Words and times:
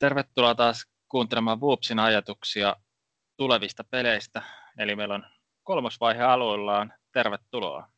Tervetuloa 0.00 0.54
taas 0.54 0.86
kuuntelemaan 1.08 1.60
Woopsin 1.60 1.98
ajatuksia 1.98 2.76
tulevista 3.36 3.84
peleistä. 3.84 4.42
Eli 4.78 4.96
meillä 4.96 5.14
on 5.14 5.26
kolmas 5.62 6.00
vaihe 6.00 6.22
aluillaan. 6.22 6.94
Tervetuloa. 7.12 7.88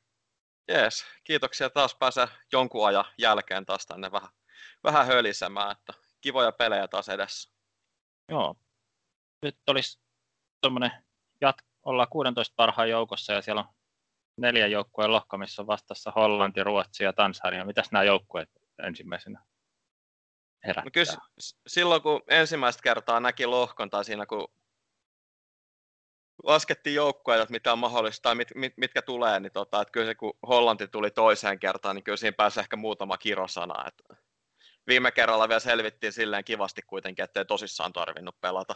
Jees, 0.69 1.05
kiitoksia 1.25 1.71
taas 1.71 1.95
pääsee 1.95 2.29
jonkun 2.53 2.87
ajan 2.87 3.05
jälkeen 3.19 3.67
taas 3.67 3.87
tänne 3.87 4.13
vähän, 4.13 4.31
vähän 4.85 5.07
hölisemään, 5.07 5.73
että 5.73 5.93
kivoja 6.21 6.53
pelejä 6.53 6.89
taas 6.89 7.09
edessä. 7.09 7.53
Joo. 8.29 8.57
Nyt 9.43 9.57
olisi 9.67 10.01
tuommoinen, 10.61 10.91
jat- 11.45 11.65
ollaan 11.83 12.09
16 12.11 12.55
parhaan 12.57 12.91
joukossa 12.91 13.33
ja 13.33 13.43
siellä 13.43 13.61
on 13.61 13.75
neljä 14.37 14.67
joukkueen 14.67 15.13
lohko, 15.13 15.39
missä 15.39 15.63
on 15.63 15.67
vastassa 15.67 16.13
Hollanti, 16.17 16.65
Ruotsi 16.65 17.05
ja 17.05 17.13
Tansania. 17.13 17.65
Mitäs 17.65 17.93
nämä 17.93 18.05
joukkueet 18.05 18.51
ensimmäisenä 18.87 19.52
herättää? 20.67 20.85
No 20.85 20.91
kyllä 20.93 21.13
silloin 21.67 22.03
kun 22.03 22.23
ensimmäistä 22.29 22.83
kertaa 22.83 23.21
näki 23.21 23.47
lohkon 23.47 23.91
tai 23.91 24.05
siinä 24.05 24.27
kun 24.27 24.49
laskettiin 26.43 26.97
joukkueita, 26.97 27.43
että 27.43 27.53
mitä 27.53 27.73
on 27.73 27.79
mahdollista 27.79 28.23
tai 28.23 28.35
mit, 28.35 28.49
mit, 28.55 28.73
mitkä 28.77 29.03
tulee, 29.03 29.41
niin 29.41 29.53
tota, 29.53 29.83
että 29.83 29.93
kyllä 29.93 30.07
se 30.07 30.15
kun 30.15 30.39
Hollanti 30.49 30.89
tuli 30.89 31.11
toiseen 31.11 31.59
kertaan, 31.59 31.97
niin 31.97 32.05
kyllä 32.05 32.17
siinä 32.17 32.35
pääsi 32.37 32.61
ehkä 32.61 32.77
muutama 32.77 33.19
kirosana. 33.19 33.89
Että 33.89 34.25
viime 34.87 35.11
kerralla 35.11 35.49
vielä 35.49 35.61
selvittiin 35.61 36.13
silleen 36.13 36.45
kivasti 36.45 36.83
kuitenkin, 36.83 37.25
ettei 37.25 37.45
tosissaan 37.45 37.93
tarvinnut 37.93 38.41
pelata. 38.41 38.75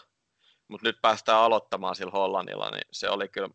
Mutta 0.69 0.87
nyt 0.87 0.99
päästään 1.03 1.39
aloittamaan 1.39 1.95
sillä 1.95 2.11
Hollannilla, 2.11 2.71
niin 2.71 2.85
se 2.93 3.09
oli 3.11 3.29
kyllä 3.29 3.49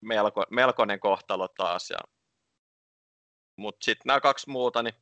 melko, 0.00 0.44
melkoinen 0.50 1.00
kohtalo 1.00 1.48
taas. 1.48 1.90
Ja... 1.90 1.98
Mutta 3.56 3.84
sitten 3.84 4.02
nämä 4.06 4.20
kaksi 4.20 4.50
muuta, 4.50 4.82
niin 4.82 4.94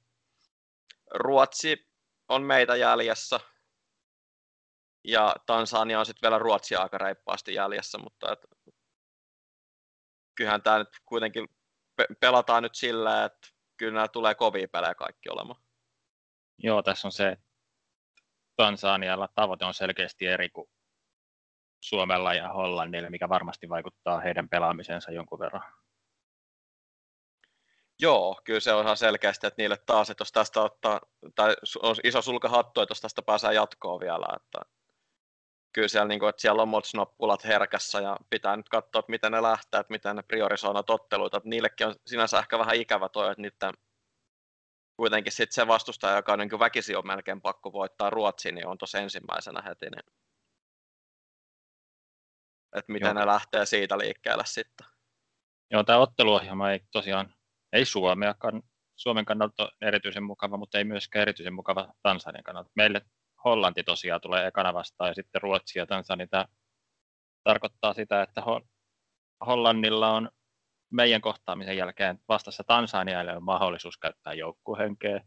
Ruotsi 1.14 1.89
on 2.30 2.42
meitä 2.42 2.76
jäljessä, 2.76 3.40
ja 5.04 5.34
Tansania 5.46 5.98
on 6.00 6.06
sitten 6.06 6.30
vielä 6.30 6.38
Ruotsia 6.38 6.80
aika 6.80 6.98
reippaasti 6.98 7.54
jäljessä, 7.54 7.98
mutta 7.98 8.32
et, 8.32 8.46
kyllähän 10.34 10.62
tämä 10.62 10.78
nyt 10.78 10.88
kuitenkin 11.04 11.48
pe- 11.96 12.14
pelataan 12.20 12.62
nyt 12.62 12.74
sillä, 12.74 13.24
että 13.24 13.48
kyllä 13.76 13.92
nämä 13.92 14.08
tulee 14.08 14.34
kovia 14.34 14.68
pelejä 14.68 14.94
kaikki 14.94 15.28
olemaan. 15.30 15.62
Joo, 16.58 16.82
tässä 16.82 17.08
on 17.08 17.12
se, 17.12 17.28
että 17.28 17.46
Tansanialla 18.56 19.28
tavoite 19.34 19.64
on 19.64 19.74
selkeästi 19.74 20.26
eri 20.26 20.50
kuin 20.50 20.70
Suomella 21.80 22.34
ja 22.34 22.48
Hollannilla, 22.48 23.10
mikä 23.10 23.28
varmasti 23.28 23.68
vaikuttaa 23.68 24.20
heidän 24.20 24.48
pelaamisensa 24.48 25.12
jonkun 25.12 25.38
verran. 25.38 25.72
Joo, 28.00 28.40
kyllä 28.44 28.60
se 28.60 28.72
on 28.72 28.84
ihan 28.84 28.96
selkeästi, 28.96 29.46
että 29.46 29.62
niille 29.62 29.76
taas, 29.86 30.10
että 30.10 30.22
jos 30.22 30.32
tästä 30.32 30.60
ottaa, 30.60 31.00
tai 31.34 31.54
on 31.82 31.96
iso 32.04 32.22
sulka 32.22 32.48
hattu, 32.48 32.80
että 32.80 32.90
jos 32.90 33.00
tästä 33.00 33.22
pääsee 33.22 33.54
jatkoon 33.54 34.00
vielä, 34.00 34.26
että 34.36 34.60
kyllä 35.72 35.88
siellä, 35.88 36.08
niin 36.08 36.20
kuin, 36.20 36.30
että 36.30 36.42
siellä 36.42 36.62
on 36.62 36.68
motsnoppulat 36.68 37.44
herkässä 37.44 38.00
ja 38.00 38.16
pitää 38.30 38.56
nyt 38.56 38.68
katsoa, 38.68 38.98
että 38.98 39.10
miten 39.10 39.32
ne 39.32 39.42
lähtee, 39.42 39.80
että 39.80 39.92
miten 39.92 40.16
ne 40.16 40.22
priorisoi 40.22 40.74
noita 40.74 40.92
otteluita. 40.92 41.36
Että 41.36 41.48
niillekin 41.48 41.86
on 41.86 41.94
sinänsä 42.06 42.38
ehkä 42.38 42.58
vähän 42.58 42.76
ikävä 42.76 43.08
toi, 43.08 43.30
että 43.30 43.42
niiden 43.42 43.72
kuitenkin 44.96 45.32
sit 45.32 45.52
se 45.52 45.66
vastustaja, 45.66 46.16
joka 46.16 46.32
on 46.32 46.38
niin 46.38 46.58
väkisin 46.58 46.98
on 46.98 47.06
melkein 47.06 47.40
pakko 47.40 47.72
voittaa 47.72 48.10
Ruotsi, 48.10 48.52
niin 48.52 48.66
on 48.66 48.78
tuossa 48.78 48.98
ensimmäisenä 48.98 49.62
heti. 49.62 49.86
Niin... 49.86 50.14
Että 52.76 52.92
miten 52.92 53.06
Joo. 53.06 53.14
ne 53.14 53.26
lähtee 53.26 53.66
siitä 53.66 53.98
liikkeelle 53.98 54.44
sitten. 54.46 54.86
Joo, 55.70 55.84
tämä 55.84 55.98
otteluohjelma 55.98 56.70
ei 56.70 56.80
tosiaan, 56.92 57.34
ei 57.72 57.84
Suomeakaan, 57.84 58.62
Suomen 58.96 59.24
kannalta 59.24 59.72
erityisen 59.80 60.22
mukava, 60.22 60.56
mutta 60.56 60.78
ei 60.78 60.84
myöskään 60.84 61.22
erityisen 61.22 61.54
mukava 61.54 61.92
Tansanian 62.02 62.44
kannalta. 62.44 62.70
Meille 62.76 63.02
Hollanti 63.44 63.84
tosiaan 63.84 64.20
tulee 64.20 64.46
ekana 64.46 64.74
vastaan 64.74 65.08
ja 65.08 65.14
sitten 65.14 65.42
Ruotsi 65.42 65.78
ja 65.78 65.86
Tansania. 65.86 66.26
Tämä 66.26 66.46
tarkoittaa 67.44 67.94
sitä, 67.94 68.22
että 68.22 68.42
Hollannilla 69.46 70.10
on 70.10 70.30
meidän 70.92 71.20
kohtaamisen 71.20 71.76
jälkeen 71.76 72.18
vastassa 72.28 72.64
Tansanialle 72.64 73.36
on 73.36 73.44
mahdollisuus 73.44 73.98
käyttää 73.98 74.32
joukkuhenkeä. 74.32 75.20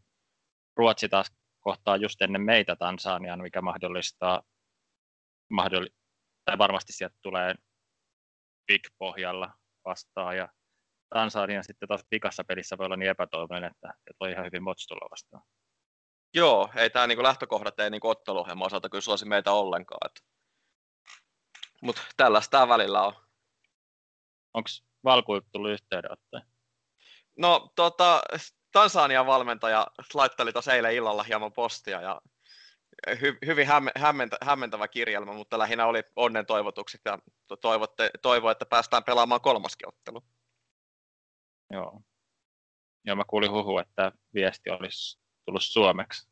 Ruotsi 0.76 1.08
taas 1.08 1.32
kohtaa 1.60 1.96
just 1.96 2.22
ennen 2.22 2.42
meitä 2.42 2.76
Tansanian, 2.76 3.42
mikä 3.42 3.60
mahdollistaa, 3.60 4.42
mahdolli, 5.50 5.88
tai 6.44 6.58
varmasti 6.58 6.92
sieltä 6.92 7.16
tulee 7.22 7.54
big 8.66 8.82
pohjalla 8.98 9.52
vastaan 9.84 10.36
ja 10.36 10.48
Tansania 11.14 11.62
sitten 11.62 11.88
taas 11.88 12.04
pikassa 12.10 12.44
pelissä 12.44 12.78
voi 12.78 12.86
olla 12.86 12.96
niin 12.96 13.10
epätoivoinen, 13.10 13.70
että, 13.70 13.88
että 13.90 14.16
voi 14.20 14.30
ihan 14.30 14.44
hyvin 14.44 14.62
Mots 14.62 14.86
tulla 14.86 15.10
vastaan. 15.10 15.42
Joo, 16.34 16.70
ei 16.76 16.90
tämä 16.90 17.06
niinku 17.06 17.22
lähtökohdat 17.22 17.80
ei 17.80 17.90
niinku 17.90 18.08
otteluohjelman 18.08 18.66
osalta 18.66 18.88
kyllä 18.88 19.02
suosi 19.02 19.24
meitä 19.24 19.52
ollenkaan. 19.52 20.10
Mutta 21.82 22.02
tällaista 22.16 22.50
tämä 22.50 22.68
välillä 22.68 23.02
on. 23.02 23.12
Onko 24.54 24.68
Valkuilta 25.04 25.48
tullut 25.52 25.70
yhteydenottoja? 25.70 26.42
No 27.38 27.72
tota, 27.76 28.22
Tansanian 28.72 29.26
valmentaja 29.26 29.86
laitteli 30.14 30.52
tuossa 30.52 30.74
eilen 30.74 30.94
illalla 30.94 31.22
hieman 31.22 31.52
postia 31.52 32.00
ja 32.00 32.20
hy, 33.20 33.38
hyvin 33.46 33.66
hämme, 33.66 33.90
hämmentä, 33.96 34.36
hämmentävä 34.42 34.88
kirjelmä, 34.88 35.32
mutta 35.32 35.58
lähinnä 35.58 35.86
oli 35.86 36.02
onnen 36.16 36.46
toivotukset 36.46 37.00
ja 37.04 37.18
toivotte, 37.60 38.10
toivo, 38.22 38.50
että 38.50 38.66
päästään 38.66 39.04
pelaamaan 39.04 39.40
kolmaskin 39.40 39.88
ottelu. 39.88 40.24
Joo. 41.70 42.00
Joo, 43.04 43.16
mä 43.16 43.24
kuulin 43.26 43.50
huhu, 43.50 43.78
että 43.78 44.12
viesti 44.34 44.70
olisi 44.70 45.20
tullut 45.44 45.62
suomeksi. 45.62 46.28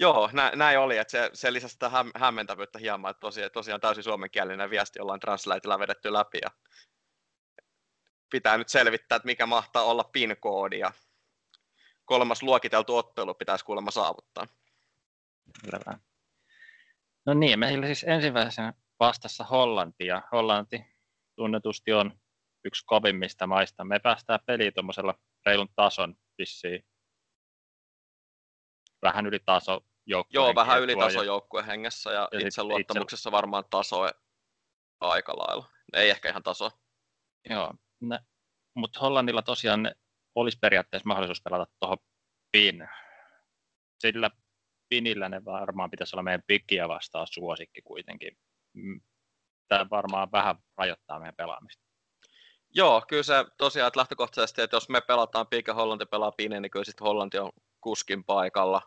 Joo, 0.00 0.30
nä, 0.32 0.52
näin 0.54 0.78
oli, 0.78 0.98
että 0.98 1.10
se, 1.10 1.30
se 1.32 1.52
lisäsi 1.52 1.72
sitä 1.72 1.88
häm, 1.88 2.10
hämmentävyyttä 2.16 2.78
hieman, 2.78 3.10
että 3.10 3.20
tosiaan, 3.20 3.50
tosiaan 3.50 3.80
täysin 3.80 4.04
suomenkielinen 4.04 4.70
viesti 4.70 5.00
ollaan 5.00 5.20
Translatella 5.20 5.78
vedetty 5.78 6.12
läpi 6.12 6.38
ja 6.42 6.50
pitää 8.30 8.58
nyt 8.58 8.68
selvittää, 8.68 9.16
että 9.16 9.26
mikä 9.26 9.46
mahtaa 9.46 9.82
olla 9.82 10.04
PIN-koodi 10.04 10.78
ja 10.78 10.92
kolmas 12.04 12.42
luokiteltu 12.42 12.96
ottelu 12.96 13.34
pitäisi 13.34 13.64
kuulemma 13.64 13.90
saavuttaa. 13.90 14.46
Selvä. 15.64 15.98
No 17.26 17.34
niin, 17.34 17.58
meillä 17.58 17.86
siis 17.86 18.04
ensimmäisenä 18.04 18.72
vastassa 19.00 19.44
Hollanti 19.44 20.06
ja 20.06 20.22
Hollanti 20.32 20.84
tunnetusti 21.36 21.92
on 21.92 22.20
yksi 22.64 22.84
kovimmista 22.86 23.46
maista. 23.46 23.84
Me 23.84 23.98
päästään 23.98 24.40
peliin 24.46 24.74
tuommoisella 24.74 25.14
reilun 25.46 25.68
tason 25.76 26.14
vissiin 26.38 26.86
vähän 29.02 29.26
yli 29.26 29.38
taso 29.44 29.80
Joo, 30.30 30.54
vähän 30.54 30.82
yli 30.82 30.96
taso 30.96 31.22
joukkueen 31.22 31.66
hengessä 31.66 32.12
ja, 32.12 32.28
ja 32.32 32.46
itse 32.46 32.62
luottamuksessa 32.62 33.28
itse... 33.28 33.36
varmaan 33.36 33.64
taso 33.70 33.96
aika 35.00 35.32
lailla. 35.32 35.70
Ei 35.92 36.10
ehkä 36.10 36.28
ihan 36.28 36.42
taso. 36.42 36.70
Joo, 37.50 37.74
mutta 38.74 39.00
Hollannilla 39.00 39.42
tosiaan 39.42 39.94
olisi 40.34 40.58
periaatteessa 40.60 41.06
mahdollisuus 41.08 41.42
pelata 41.42 41.72
tuohon 41.80 41.98
PIN. 42.52 42.88
Sillä 43.98 44.30
PINillä 44.88 45.28
ne 45.28 45.44
varmaan 45.44 45.90
pitäisi 45.90 46.16
olla 46.16 46.22
meidän 46.22 46.42
pikkiä 46.46 46.88
vastaan 46.88 47.26
suosikki 47.30 47.82
kuitenkin. 47.82 48.38
Mm, 48.72 49.00
Tämä 49.68 49.86
varmaan 49.90 50.32
vähän 50.32 50.56
rajoittaa 50.76 51.18
meidän 51.18 51.34
pelaamista. 51.36 51.89
Joo, 52.74 53.02
kyllä 53.08 53.22
se 53.22 53.44
tosiaan, 53.58 53.88
että 53.88 53.98
lähtökohtaisesti, 53.98 54.62
että 54.62 54.76
jos 54.76 54.88
me 54.88 55.00
pelataan 55.00 55.46
ja 55.66 55.74
Hollanti 55.74 56.06
pelaa 56.06 56.32
PIN, 56.32 56.50
niin 56.50 56.70
kyllä 56.70 56.84
sitten 56.84 57.06
Hollanti 57.06 57.38
on 57.38 57.52
kuskin 57.80 58.24
paikalla. 58.24 58.82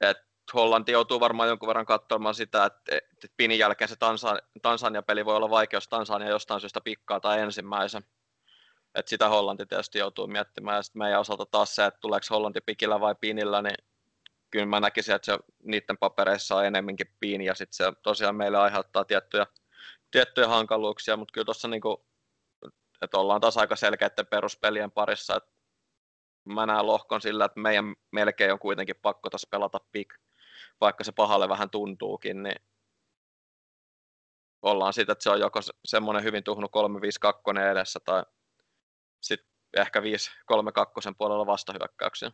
Et 0.00 0.16
Hollanti 0.54 0.92
joutuu 0.92 1.20
varmaan 1.20 1.48
jonkun 1.48 1.66
verran 1.66 1.86
katsomaan 1.86 2.34
sitä, 2.34 2.64
että, 2.64 2.96
että 2.96 3.28
Pinin 3.36 3.58
jälkeen 3.58 3.88
se 3.88 3.96
Tansania-peli 4.62 5.24
voi 5.24 5.36
olla 5.36 5.50
vaikea, 5.50 5.76
jos 5.76 5.88
Tansania 5.88 6.28
jostain 6.28 6.60
syystä 6.60 6.80
pikkaa 6.80 7.20
tai 7.20 7.40
ensimmäisen. 7.40 8.02
Et 8.94 9.08
sitä 9.08 9.28
Hollanti 9.28 9.66
tietysti 9.66 9.98
joutuu 9.98 10.26
miettimään. 10.26 10.76
Ja 10.76 10.82
sitten 10.82 10.98
meidän 10.98 11.20
osalta 11.20 11.46
taas 11.46 11.74
se, 11.74 11.84
että 11.84 12.00
tuleeko 12.00 12.26
Hollanti 12.30 12.60
pikillä 12.60 13.00
vai 13.00 13.14
Pinillä, 13.20 13.62
niin 13.62 13.76
kyllä 14.50 14.66
mä 14.66 14.80
näkisin, 14.80 15.14
että 15.14 15.26
se 15.26 15.38
niiden 15.62 15.98
papereissa 15.98 16.56
on 16.56 16.66
enemmänkin 16.66 17.14
Pini, 17.20 17.44
ja 17.44 17.54
sitten 17.54 17.76
se 17.76 17.92
tosiaan 18.02 18.36
meille 18.36 18.58
aiheuttaa 18.58 19.04
tiettyjä, 19.04 19.46
tiettyjä 20.12 20.48
hankaluuksia, 20.48 21.16
mutta 21.16 21.32
kyllä 21.32 21.44
tuossa 21.44 21.68
niinku, 21.68 22.06
että 23.02 23.18
ollaan 23.18 23.40
taas 23.40 23.56
aika 23.56 23.76
selkeiden 23.76 24.26
peruspelien 24.26 24.90
parissa, 24.90 25.36
että 25.36 25.50
mä 26.44 26.66
näen 26.66 26.86
lohkon 26.86 27.20
sillä, 27.20 27.44
että 27.44 27.60
meidän 27.60 27.94
melkein 28.10 28.52
on 28.52 28.58
kuitenkin 28.58 28.96
pakko 29.02 29.30
tässä 29.30 29.48
pelata 29.50 29.80
pick, 29.92 30.10
vaikka 30.80 31.04
se 31.04 31.12
pahalle 31.12 31.48
vähän 31.48 31.70
tuntuukin, 31.70 32.42
niin 32.42 32.56
ollaan 34.62 34.92
siitä, 34.92 35.12
että 35.12 35.22
se 35.22 35.30
on 35.30 35.40
joko 35.40 35.60
semmoinen 35.84 36.24
hyvin 36.24 36.44
tuhnu 36.44 36.66
3-5-2 37.56 37.60
edessä 37.60 38.00
tai 38.04 38.24
sitten 39.22 39.48
ehkä 39.76 40.00
5-3-2 40.00 40.04
puolella 41.18 41.46
vastahyökkäyksiä. 41.46 42.32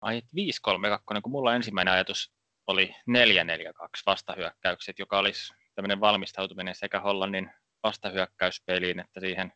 Ai 0.00 0.20
5-3-2, 0.20 1.20
kun 1.22 1.32
mulla 1.32 1.54
ensimmäinen 1.54 1.94
ajatus 1.94 2.34
oli 2.66 2.94
4-4-2 3.10 4.02
vastahyökkäykset, 4.06 4.98
joka 4.98 5.18
olisi 5.18 5.52
tämmöinen 5.74 6.00
valmistautuminen 6.00 6.74
sekä 6.74 7.00
Hollannin 7.00 7.50
vastahyökkäyspeliin 7.82 9.00
että 9.00 9.20
siihen 9.20 9.52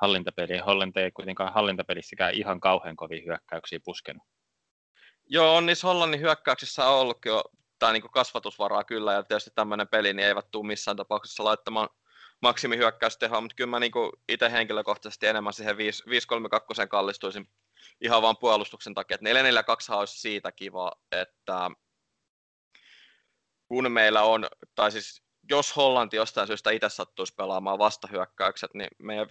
hallintapeliin. 0.00 0.64
Hollanti 0.64 1.00
ei 1.00 1.10
kuitenkaan 1.10 1.52
hallintapelissäkään 1.52 2.34
ihan 2.34 2.60
kauhean 2.60 2.96
kovin 2.96 3.24
hyökkäyksiä 3.24 3.78
puskenut. 3.84 4.22
Joo, 5.26 5.56
on 5.56 5.66
niissä 5.66 5.86
Hollannin 5.86 6.20
hyökkäyksissä 6.20 6.88
ollutkin 6.88 7.30
jo 7.30 7.44
tai 7.78 7.92
niin 7.92 8.02
kasvatusvaraa 8.02 8.84
kyllä, 8.84 9.12
ja 9.12 9.22
tietysti 9.22 9.50
tämmöinen 9.54 9.88
peli 9.88 10.12
niin 10.12 10.26
eivät 10.26 10.50
tule 10.50 10.66
missään 10.66 10.96
tapauksessa 10.96 11.44
laittamaan 11.44 11.88
maksimihyökkäystehoa, 12.42 13.40
mutta 13.40 13.54
kyllä 13.54 13.70
mä 13.70 13.80
niin 13.80 13.92
itse 14.28 14.52
henkilökohtaisesti 14.52 15.26
enemmän 15.26 15.52
siihen 15.52 15.76
5-3-2 15.76 16.86
kallistuisin 16.88 17.48
ihan 18.00 18.22
vaan 18.22 18.36
puolustuksen 18.40 18.94
takia. 18.94 19.16
4-4-2 19.16 19.94
olisi 19.94 20.20
siitä 20.20 20.52
kiva, 20.52 20.92
että 21.12 21.70
kun 23.74 23.92
meillä 23.92 24.22
on, 24.22 24.46
tai 24.74 24.92
siis 24.92 25.22
jos 25.50 25.76
Hollanti 25.76 26.16
jostain 26.16 26.46
syystä 26.46 26.70
itse 26.70 26.88
sattuisi 26.88 27.34
pelaamaan 27.34 27.78
vastahyökkäykset, 27.78 28.74
niin 28.74 28.88
meidän 28.98 29.26
5-3-2 29.26 29.28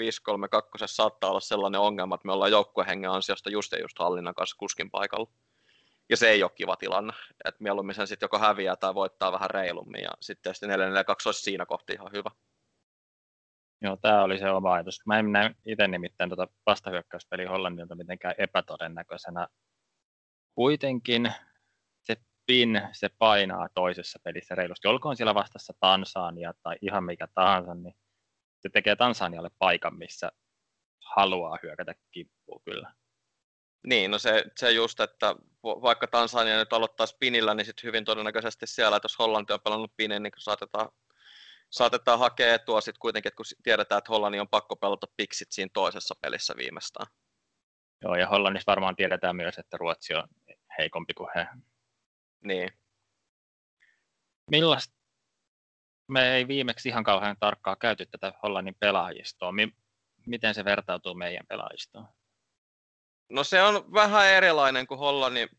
saattaa 0.85 1.29
olla 1.29 1.39
sellainen 1.39 1.81
ongelma, 1.81 2.15
että 2.15 2.25
me 2.25 2.31
ollaan 2.31 2.51
joukkuehengen 2.51 3.11
ansiosta 3.11 3.49
just 3.49 3.71
ja 3.71 3.81
just 3.81 3.99
hallinnan 3.99 4.35
kanssa 4.35 4.55
kuskin 4.59 4.91
paikalla. 4.91 5.31
Ja 6.09 6.17
se 6.17 6.29
ei 6.29 6.43
ole 6.43 6.51
kiva 6.55 6.75
tilanne, 6.75 7.13
että 7.45 7.63
mieluummin 7.63 7.95
sen 7.95 8.07
sitten 8.07 8.25
joko 8.25 8.39
häviää 8.39 8.75
tai 8.75 8.95
voittaa 8.95 9.31
vähän 9.31 9.49
reilummin, 9.49 10.01
ja 10.03 10.09
sitten 10.19 10.43
tietysti 10.43 10.65
4-4-2 10.65 10.69
olisi 11.25 11.41
siinä 11.41 11.65
kohti 11.65 11.93
ihan 11.93 12.11
hyvä. 12.13 12.31
Joo, 13.81 13.97
tämä 13.97 14.23
oli 14.23 14.39
se 14.39 14.49
oma 14.49 14.73
ajatus. 14.73 15.01
Mä 15.05 15.19
en 15.19 15.31
näe 15.31 15.55
itse 15.65 15.87
nimittäin 15.87 16.29
tuota 16.29 16.47
vastahyökkäyspeliä 16.65 17.49
Hollannilta 17.49 17.95
mitenkään 17.95 18.35
epätodennäköisenä. 18.37 19.47
Kuitenkin 20.55 21.33
pin, 22.45 22.81
se 22.91 23.09
painaa 23.19 23.67
toisessa 23.75 24.19
pelissä 24.23 24.55
reilusti. 24.55 24.87
Olkoon 24.87 25.17
siellä 25.17 25.35
vastassa 25.35 25.73
Tansania 25.79 26.53
tai 26.63 26.75
ihan 26.81 27.03
mikä 27.03 27.27
tahansa, 27.35 27.73
niin 27.73 27.95
se 28.59 28.69
tekee 28.69 28.95
Tansanialle 28.95 29.49
paikan, 29.59 29.97
missä 29.97 30.31
haluaa 31.15 31.57
hyökätä 31.63 31.93
kippuun 32.11 32.61
kyllä. 32.65 32.93
Niin, 33.87 34.11
no 34.11 34.17
se, 34.17 34.43
se 34.59 34.71
just, 34.71 34.99
että 34.99 35.35
vaikka 35.63 36.07
Tansania 36.07 36.57
nyt 36.57 36.73
aloittaa 36.73 37.05
spinillä, 37.05 37.53
niin 37.53 37.65
sitten 37.65 37.87
hyvin 37.87 38.05
todennäköisesti 38.05 38.67
siellä, 38.67 38.97
että 38.97 39.05
jos 39.05 39.19
Hollanti 39.19 39.53
on 39.53 39.59
pelannut 39.63 39.93
pinin, 39.97 40.23
niin 40.23 40.31
saatetaan 40.37 40.89
saatetaan 41.73 42.19
hakea 42.19 42.53
etua 42.53 42.81
sitten 42.81 42.99
kuitenkin, 42.99 43.27
että 43.27 43.37
kun 43.37 43.45
tiedetään, 43.63 43.97
että 43.97 44.11
Hollannin 44.11 44.41
on 44.41 44.49
pakko 44.49 44.75
pelata 44.75 45.07
piksit 45.17 45.47
siinä 45.51 45.69
toisessa 45.73 46.15
pelissä 46.21 46.53
viimeistään. 46.57 47.07
Joo, 48.01 48.15
ja 48.15 48.27
Hollannissa 48.27 48.71
varmaan 48.71 48.95
tiedetään 48.95 49.35
myös, 49.35 49.57
että 49.57 49.77
Ruotsi 49.77 50.13
on 50.13 50.27
heikompi 50.77 51.13
kuin 51.13 51.29
he. 51.35 51.47
Niin. 52.43 52.69
Millaista? 54.51 54.93
Me 56.07 56.35
ei 56.35 56.47
viimeksi 56.47 56.89
ihan 56.89 57.03
kauhean 57.03 57.37
tarkkaa 57.39 57.75
käyty 57.75 58.05
tätä 58.05 58.33
Hollannin 58.43 58.75
pelaajistoa. 58.79 59.51
Mi- 59.51 59.75
miten 60.25 60.53
se 60.53 60.65
vertautuu 60.65 61.13
meidän 61.13 61.47
pelaajistoon? 61.47 62.07
No 63.29 63.43
se 63.43 63.61
on 63.63 63.93
vähän 63.93 64.27
erilainen 64.27 64.87
kuin 64.87 64.99
Hollannin 64.99 65.49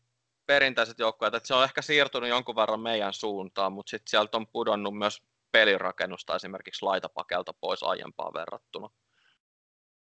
perinteiset 0.45 0.99
joukkueet, 0.99 1.33
että 1.33 1.47
se 1.47 1.53
on 1.53 1.63
ehkä 1.63 1.81
siirtynyt 1.81 2.29
jonkun 2.29 2.55
verran 2.55 2.79
meidän 2.79 3.13
suuntaan, 3.13 3.73
mutta 3.73 3.89
sitten 3.89 4.09
sieltä 4.09 4.37
on 4.37 4.47
pudonnut 4.47 4.97
myös 4.97 5.21
pelirakennusta 5.51 6.35
esimerkiksi 6.35 6.85
laitapakelta 6.85 7.53
pois 7.53 7.83
aiempaan 7.83 8.33
verrattuna. 8.33 8.89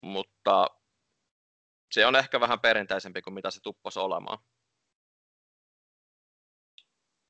Mutta 0.00 0.66
se 1.92 2.06
on 2.06 2.16
ehkä 2.16 2.40
vähän 2.40 2.60
perinteisempi 2.60 3.22
kuin 3.22 3.34
mitä 3.34 3.50
se 3.50 3.60
tuppasi 3.62 3.98
olemaan. 3.98 4.38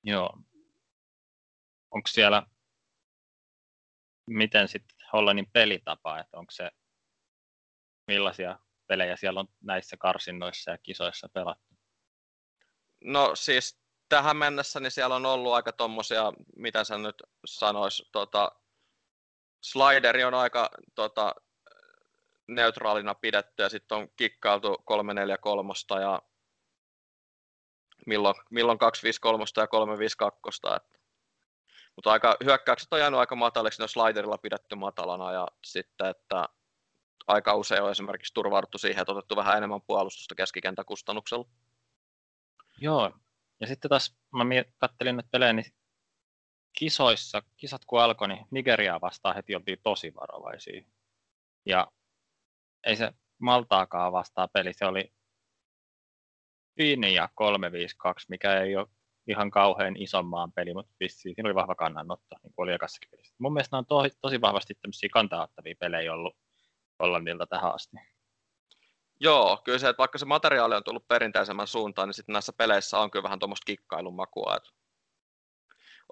Joo. 0.06 0.38
Onko 1.90 2.06
siellä, 2.08 2.42
miten 4.26 4.68
sitten 4.68 4.96
Hollannin 5.12 5.50
pelitapa, 5.52 6.18
että 6.18 6.38
onko 6.38 6.50
se, 6.50 6.70
millaisia 8.06 8.58
pelejä 8.86 9.16
siellä 9.16 9.40
on 9.40 9.48
näissä 9.60 9.96
karsinnoissa 9.96 10.70
ja 10.70 10.78
kisoissa 10.78 11.28
pelattu? 11.28 11.74
No 13.04 13.30
siis 13.34 13.80
tähän 14.08 14.36
mennessä 14.36 14.80
niin 14.80 14.90
siellä 14.90 15.16
on 15.16 15.26
ollut 15.26 15.52
aika 15.52 15.72
tommosia, 15.72 16.32
mitä 16.56 16.84
sä 16.84 16.98
nyt 16.98 17.22
sanois, 17.46 18.08
tota, 18.12 18.52
slideri 19.62 20.24
on 20.24 20.34
aika 20.34 20.70
tota, 20.94 21.34
neutraalina 22.48 23.14
pidetty 23.14 23.62
ja 23.62 23.68
sitten 23.68 23.98
on 23.98 24.08
kikkailtu 24.16 24.78
343 24.84 25.72
ja 26.02 26.22
milloin, 28.06 28.34
milloin 28.50 28.78
253 28.78 29.44
ja 29.56 29.66
352. 29.66 30.62
Että. 30.76 30.98
Mutta 31.96 32.12
aika, 32.12 32.36
hyökkäykset 32.44 32.92
on 32.92 32.98
jäänyt 32.98 33.20
aika 33.20 33.36
mataliksi, 33.36 33.80
ne 33.80 33.82
on 33.82 33.88
sliderilla 33.88 34.38
pidetty 34.38 34.74
matalana 34.74 35.32
ja 35.32 35.48
sitten, 35.64 36.06
että 36.06 36.48
aika 37.26 37.54
usein 37.54 37.82
on 37.82 37.90
esimerkiksi 37.90 38.34
turvauduttu 38.34 38.78
siihen, 38.78 39.00
että 39.00 39.12
otettu 39.12 39.36
vähän 39.36 39.56
enemmän 39.56 39.82
puolustusta 39.86 40.34
keskikentäkustannuksella. 40.34 41.48
Joo, 42.80 43.12
ja 43.60 43.66
sitten 43.66 43.88
taas 43.88 44.16
mä 44.32 44.44
kattelin 44.78 45.16
nyt 45.16 45.30
pelejä, 45.30 45.52
niin 45.52 45.74
kisoissa, 46.78 47.42
kisat 47.56 47.84
kun 47.84 48.00
alkoi, 48.00 48.28
niin 48.28 48.46
Nigeriaa 48.50 49.00
vastaan 49.00 49.34
heti 49.34 49.56
oltiin 49.56 49.78
tosi 49.82 50.14
varovaisia. 50.14 50.82
Ja 51.66 51.92
ei 52.86 52.96
se 52.96 53.12
Maltaakaan 53.38 54.12
vastaa 54.12 54.48
peli, 54.48 54.72
se 54.72 54.86
oli 54.86 55.12
ja 57.14 57.28
352, 57.34 58.26
mikä 58.28 58.60
ei 58.60 58.76
ole 58.76 58.86
ihan 59.28 59.50
kauhean 59.50 59.96
ison 59.96 60.26
maan 60.26 60.52
peli, 60.52 60.74
mutta 60.74 60.92
vissiin 61.00 61.34
siinä 61.34 61.48
oli 61.48 61.54
vahva 61.54 61.74
kannanotto, 61.74 62.36
niin 62.42 62.52
kuin 62.56 62.64
oli 62.64 62.72
ekassakin 62.72 63.10
pelissä. 63.10 63.34
Mun 63.38 63.52
mielestä 63.52 63.76
on 63.76 63.86
to, 63.86 64.02
tosi 64.20 64.40
vahvasti 64.40 64.74
tämmöisiä 64.74 65.08
kantaattavia 65.12 65.74
pelejä 65.80 66.12
ollut 66.12 66.36
Hollannilta 67.02 67.46
tähän 67.46 67.74
asti. 67.74 67.96
Joo, 69.20 69.60
kyllä 69.64 69.78
se, 69.78 69.88
että 69.88 69.98
vaikka 69.98 70.18
se 70.18 70.24
materiaali 70.24 70.74
on 70.74 70.84
tullut 70.84 71.08
perinteisemmän 71.08 71.66
suuntaan, 71.66 72.08
niin 72.08 72.14
sitten 72.14 72.32
näissä 72.32 72.52
peleissä 72.52 72.98
on 72.98 73.10
kyllä 73.10 73.22
vähän 73.22 73.38
tuommoista 73.38 73.64
kikkailun 73.64 74.16
makua, 74.16 74.56
että 74.56 74.70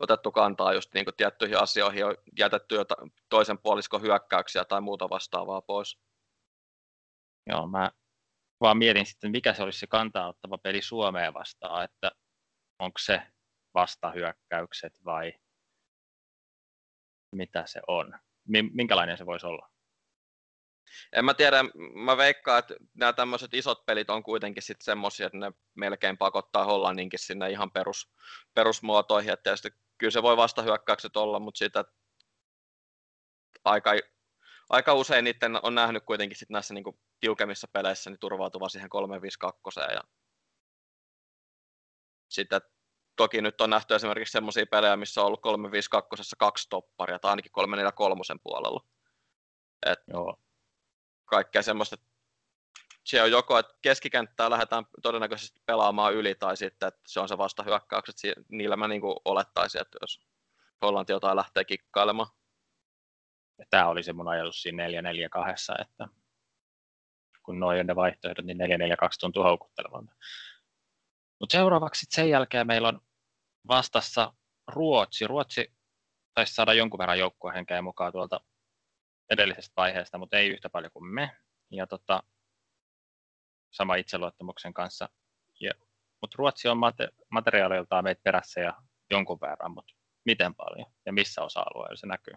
otettu 0.00 0.32
kantaa 0.32 0.74
just 0.74 0.94
niin 0.94 1.04
kuin 1.04 1.14
tiettyihin 1.16 1.58
asioihin, 1.58 2.06
on 2.06 2.14
jätetty 2.38 2.74
jo 2.74 2.84
toisen 3.28 3.58
puoliskon 3.58 4.02
hyökkäyksiä 4.02 4.64
tai 4.64 4.80
muuta 4.80 5.10
vastaavaa 5.10 5.62
pois. 5.62 5.98
Joo, 7.46 7.66
mä 7.66 7.90
vaan 8.64 8.78
mietin 8.78 9.06
sitten, 9.06 9.30
mikä 9.30 9.54
se 9.54 9.62
olisi 9.62 9.78
se 9.78 9.86
kantaa 9.86 10.28
ottava 10.28 10.58
peli 10.58 10.82
Suomeen 10.82 11.34
vastaan, 11.34 11.84
että 11.84 12.12
onko 12.78 12.98
se 12.98 13.22
vastahyökkäykset 13.74 15.04
vai 15.04 15.32
mitä 17.32 17.66
se 17.66 17.80
on, 17.88 18.18
minkälainen 18.72 19.18
se 19.18 19.26
voisi 19.26 19.46
olla? 19.46 19.70
en 21.12 21.24
mä 21.24 21.34
tiedä, 21.34 21.64
mä 21.94 22.16
veikkaan, 22.16 22.58
että 22.58 22.74
nämä 22.94 23.12
tämmöiset 23.12 23.54
isot 23.54 23.86
pelit 23.86 24.10
on 24.10 24.22
kuitenkin 24.22 24.62
sitten 24.62 24.84
semmoisia, 24.84 25.26
että 25.26 25.38
ne 25.38 25.52
melkein 25.74 26.18
pakottaa 26.18 26.64
Hollanninkin 26.64 27.18
sinne 27.18 27.50
ihan 27.50 27.70
perus, 27.70 28.12
perusmuotoihin, 28.54 29.32
että 29.32 29.42
tietysti 29.42 29.70
kyllä 29.98 30.10
se 30.10 30.22
voi 30.22 30.36
vastahyökkäykset 30.36 31.16
olla, 31.16 31.40
mutta 31.40 31.58
sitä 31.58 31.84
aika, 33.64 33.90
aika 34.70 34.94
usein 34.94 35.24
niiden 35.24 35.58
on 35.62 35.74
nähnyt 35.74 36.04
kuitenkin 36.04 36.38
sit 36.38 36.50
näissä 36.50 36.74
niin 36.74 36.84
tiukemmissa 37.24 37.68
peleissä 37.72 38.10
niin 38.10 38.20
turvautuva 38.20 38.68
siihen 38.68 38.90
352 38.90 39.80
ja 39.80 40.00
sitten 42.28 42.60
toki 43.16 43.42
nyt 43.42 43.60
on 43.60 43.70
nähty 43.70 43.94
esimerkiksi 43.94 44.32
semmoisia 44.32 44.66
pelejä, 44.66 44.96
missä 44.96 45.20
on 45.20 45.26
ollut 45.26 45.42
352 45.42 46.36
kaksi 46.38 46.68
topparia 46.70 47.18
tai 47.18 47.30
ainakin 47.30 47.52
343 47.52 48.22
puolella. 48.42 48.84
Et 49.86 49.98
Joo 50.08 50.44
kaikkea 51.24 51.62
semmoista, 51.62 51.96
se 53.04 53.22
on 53.22 53.30
joko, 53.30 53.58
että 53.58 53.74
keskikenttää 53.82 54.50
lähdetään 54.50 54.84
todennäköisesti 55.02 55.60
pelaamaan 55.66 56.14
yli, 56.14 56.34
tai 56.34 56.56
sitten, 56.56 56.88
että 56.88 57.00
se 57.06 57.20
on 57.20 57.28
se 57.28 57.38
vastahyökkäykset, 57.38 58.16
niillä 58.48 58.76
mä 58.76 58.88
niin 58.88 59.00
kuin 59.00 59.16
olettaisin, 59.24 59.80
että 59.80 59.98
jos 60.00 60.20
Hollanti 60.82 61.12
jotain 61.12 61.36
lähtee 61.36 61.64
kikkailemaan. 61.64 62.28
Ja 63.58 63.64
tämä 63.70 63.88
oli 63.88 64.02
se 64.02 64.12
mun 64.12 64.28
ajatus 64.28 64.62
siinä 64.62 64.88
4-4-2, 64.88 64.90
että 65.80 66.08
kun 67.44 67.60
noin 67.60 67.80
on 67.80 67.86
ne 67.86 67.96
vaihtoehdot, 67.96 68.44
niin 68.44 68.58
4-4-2 68.58 68.62
tuntuu 69.20 69.42
houkuttelevalta. 69.42 70.12
Mutta 71.40 71.52
seuraavaksi 71.52 72.06
sen 72.10 72.30
jälkeen 72.30 72.66
meillä 72.66 72.88
on 72.88 73.00
vastassa 73.68 74.32
Ruotsi. 74.68 75.26
Ruotsi 75.26 75.72
taisi 76.34 76.54
saada 76.54 76.74
jonkun 76.74 76.98
verran 76.98 77.18
joukkuehenkeä 77.18 77.82
mukaan 77.82 78.12
tuolta 78.12 78.40
edellisestä 79.30 79.72
vaiheesta, 79.76 80.18
mutta 80.18 80.36
ei 80.36 80.48
yhtä 80.48 80.70
paljon 80.70 80.92
kuin 80.92 81.06
me. 81.06 81.36
Ja 81.70 81.86
tota, 81.86 82.22
sama 83.70 83.94
itseluottamuksen 83.94 84.74
kanssa. 84.74 85.08
Mutta 86.20 86.34
Ruotsi 86.38 86.68
on 86.68 86.78
mate, 86.78 87.08
materiaaliltaan 87.30 88.04
meitä 88.04 88.20
perässä 88.24 88.60
ja 88.60 88.72
jonkun 89.10 89.40
verran, 89.40 89.74
mutta 89.74 89.94
miten 90.24 90.54
paljon 90.54 90.92
ja 91.06 91.12
missä 91.12 91.42
osa-alueella 91.42 91.96
se 91.96 92.06
näkyy? 92.06 92.34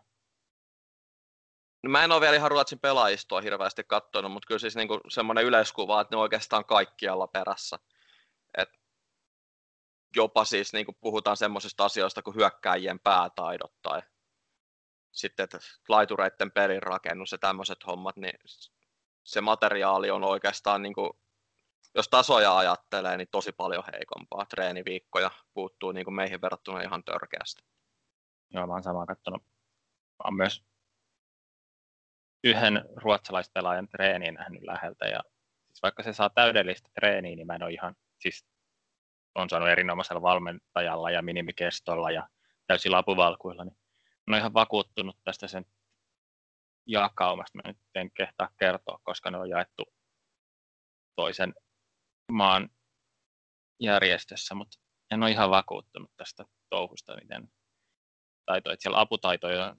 No 1.83 1.89
mä 1.89 2.03
en 2.03 2.11
ole 2.11 2.21
vielä 2.21 2.35
ihan 2.35 2.51
Ruotsin 2.51 2.79
pelaajistoa 2.79 3.41
hirveästi 3.41 3.83
katsonut, 3.83 4.31
mutta 4.31 4.47
kyllä 4.47 4.59
siis 4.59 4.75
niinku 4.75 4.99
semmoinen 5.09 5.45
yleiskuva, 5.45 6.01
että 6.01 6.15
ne 6.15 6.21
oikeastaan 6.21 6.65
kaikkialla 6.65 7.27
perässä. 7.27 7.79
Et 8.57 8.69
jopa 10.15 10.45
siis 10.45 10.73
niinku 10.73 10.93
puhutaan 11.01 11.37
semmoisista 11.37 11.85
asioista 11.85 12.21
kuin 12.21 12.35
hyökkääjien 12.35 12.99
päätaidot 12.99 13.73
tai 13.81 14.01
sitten 15.11 15.47
laitureiden 15.89 16.51
pelin 16.51 16.83
rakennus 16.83 17.31
ja 17.31 17.37
tämmöiset 17.37 17.87
hommat, 17.87 18.17
niin 18.17 18.39
se 19.23 19.41
materiaali 19.41 20.11
on 20.11 20.23
oikeastaan 20.23 20.81
niin 20.81 20.93
kuin 20.93 21.11
jos 21.95 22.07
tasoja 22.09 22.57
ajattelee, 22.57 23.17
niin 23.17 23.27
tosi 23.31 23.51
paljon 23.51 23.83
heikompaa. 23.93 24.45
Treeniviikkoja 24.45 25.31
puuttuu 25.53 25.91
niin 25.91 26.05
kuin 26.05 26.15
meihin 26.15 26.41
verrattuna 26.41 26.81
ihan 26.81 27.03
törkeästi. 27.03 27.63
Joo, 28.49 28.67
mä 28.67 28.73
oon 28.73 28.83
samaa 28.83 29.05
katsonut. 29.05 29.41
Mä 29.43 30.23
oon 30.25 30.35
myös 30.35 30.63
yhden 32.47 32.85
ruotsalaispelaajan 32.95 33.87
treeniin 33.87 34.33
nähnyt 34.33 34.63
läheltä 34.63 35.05
ja 35.05 35.19
siis 35.67 35.83
vaikka 35.83 36.03
se 36.03 36.13
saa 36.13 36.29
täydellistä 36.29 36.89
treeniä, 36.93 37.35
niin 37.35 37.47
mä 37.47 37.55
en 37.55 37.63
ole 37.63 37.71
ihan, 37.71 37.95
siis 38.19 38.45
on 39.35 39.49
saanut 39.49 39.69
erinomaisella 39.69 40.21
valmentajalla 40.21 41.11
ja 41.11 41.21
minimikestolla 41.21 42.11
ja 42.11 42.29
täysillä 42.67 42.97
apuvalkuilla, 42.97 43.65
niin 43.65 43.77
mä 44.27 44.37
ihan 44.37 44.53
vakuuttunut 44.53 45.17
tästä 45.23 45.47
sen 45.47 45.65
jakaumasta. 46.87 47.57
Mä 47.57 47.61
nyt 47.65 47.77
en 47.95 48.11
kehtaa 48.11 48.49
kertoa, 48.59 48.99
koska 49.03 49.31
ne 49.31 49.37
on 49.37 49.49
jaettu 49.49 49.83
toisen 51.15 51.53
maan 52.31 52.69
järjestössä, 53.79 54.55
mutta 54.55 54.79
en 55.11 55.23
ole 55.23 55.31
ihan 55.31 55.49
vakuuttunut 55.49 56.11
tästä 56.17 56.45
touhusta, 56.69 57.15
miten 57.15 57.49
taito, 58.45 58.71
että 58.71 58.83
siellä 58.83 58.99
aputaitoja 58.99 59.65
on 59.65 59.77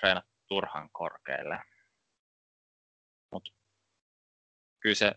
treenattu 0.00 0.32
turhan 0.48 0.88
korkealle. 0.92 1.62
Kyllä 4.88 4.94
se 4.94 5.14